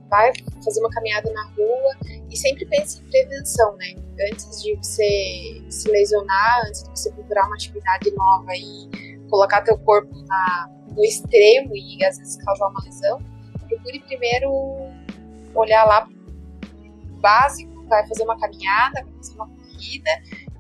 vai 0.10 0.34
fazer 0.63 0.82
uma 0.82 0.89
caminhada 0.89 1.32
na 1.32 1.46
rua 1.52 1.98
e 2.30 2.36
sempre 2.38 2.66
pense 2.66 3.02
em 3.02 3.10
prevenção, 3.10 3.76
né? 3.78 3.96
Antes 4.32 4.62
de 4.62 4.76
você 4.76 5.63
se 5.70 5.89
lesionar, 5.89 6.66
antes 6.68 6.84
de 6.84 6.89
você 6.89 7.12
procurar 7.12 7.48
uma 7.48 7.56
atividade 7.56 8.12
nova 8.12 8.52
e 8.54 8.89
colocar 9.30 9.62
teu 9.62 9.78
corpo 9.80 10.13
na, 10.28 10.70
no 10.92 11.04
extremo 11.04 11.76
e 11.76 12.04
às 12.06 12.18
vezes 12.18 12.38
causar 12.44 12.68
uma 12.68 12.84
lesão, 12.84 13.20
procure 13.68 14.00
primeiro 14.02 14.52
olhar 15.56 15.86
lá 15.86 16.08
básico, 17.22 17.86
vai 17.88 18.06
fazer 18.08 18.24
uma 18.24 18.38
caminhada, 18.38 19.04
vai 19.04 19.13
fazer 19.16 19.36
uma 19.36 19.48
corrida 19.48 20.10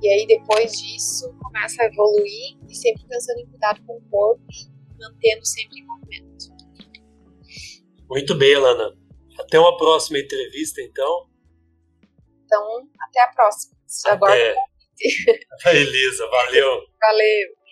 e 0.03 0.09
aí, 0.09 0.27
depois 0.27 0.73
disso, 0.73 1.33
começa 1.41 1.81
a 1.81 1.85
evoluir 1.85 2.57
e 2.67 2.75
sempre 2.75 3.05
pensando 3.07 3.39
em 3.39 3.47
cuidado 3.47 3.81
com 3.85 3.95
o 3.95 4.01
corpo 4.09 4.43
e 4.51 5.01
mantendo 5.01 5.45
sempre 5.45 5.79
em 5.79 5.85
movimento. 5.85 6.53
Muito 8.09 8.35
bem, 8.35 8.53
Alana. 8.53 8.97
Até 9.39 9.57
uma 9.57 9.77
próxima 9.77 10.19
entrevista, 10.19 10.81
então. 10.81 11.29
Então, 12.43 12.89
até 12.99 13.21
a 13.21 13.27
próxima. 13.29 13.77
Agora. 14.07 14.35
Beleza, 15.63 16.27
valeu. 16.27 16.81
Valeu. 16.99 17.62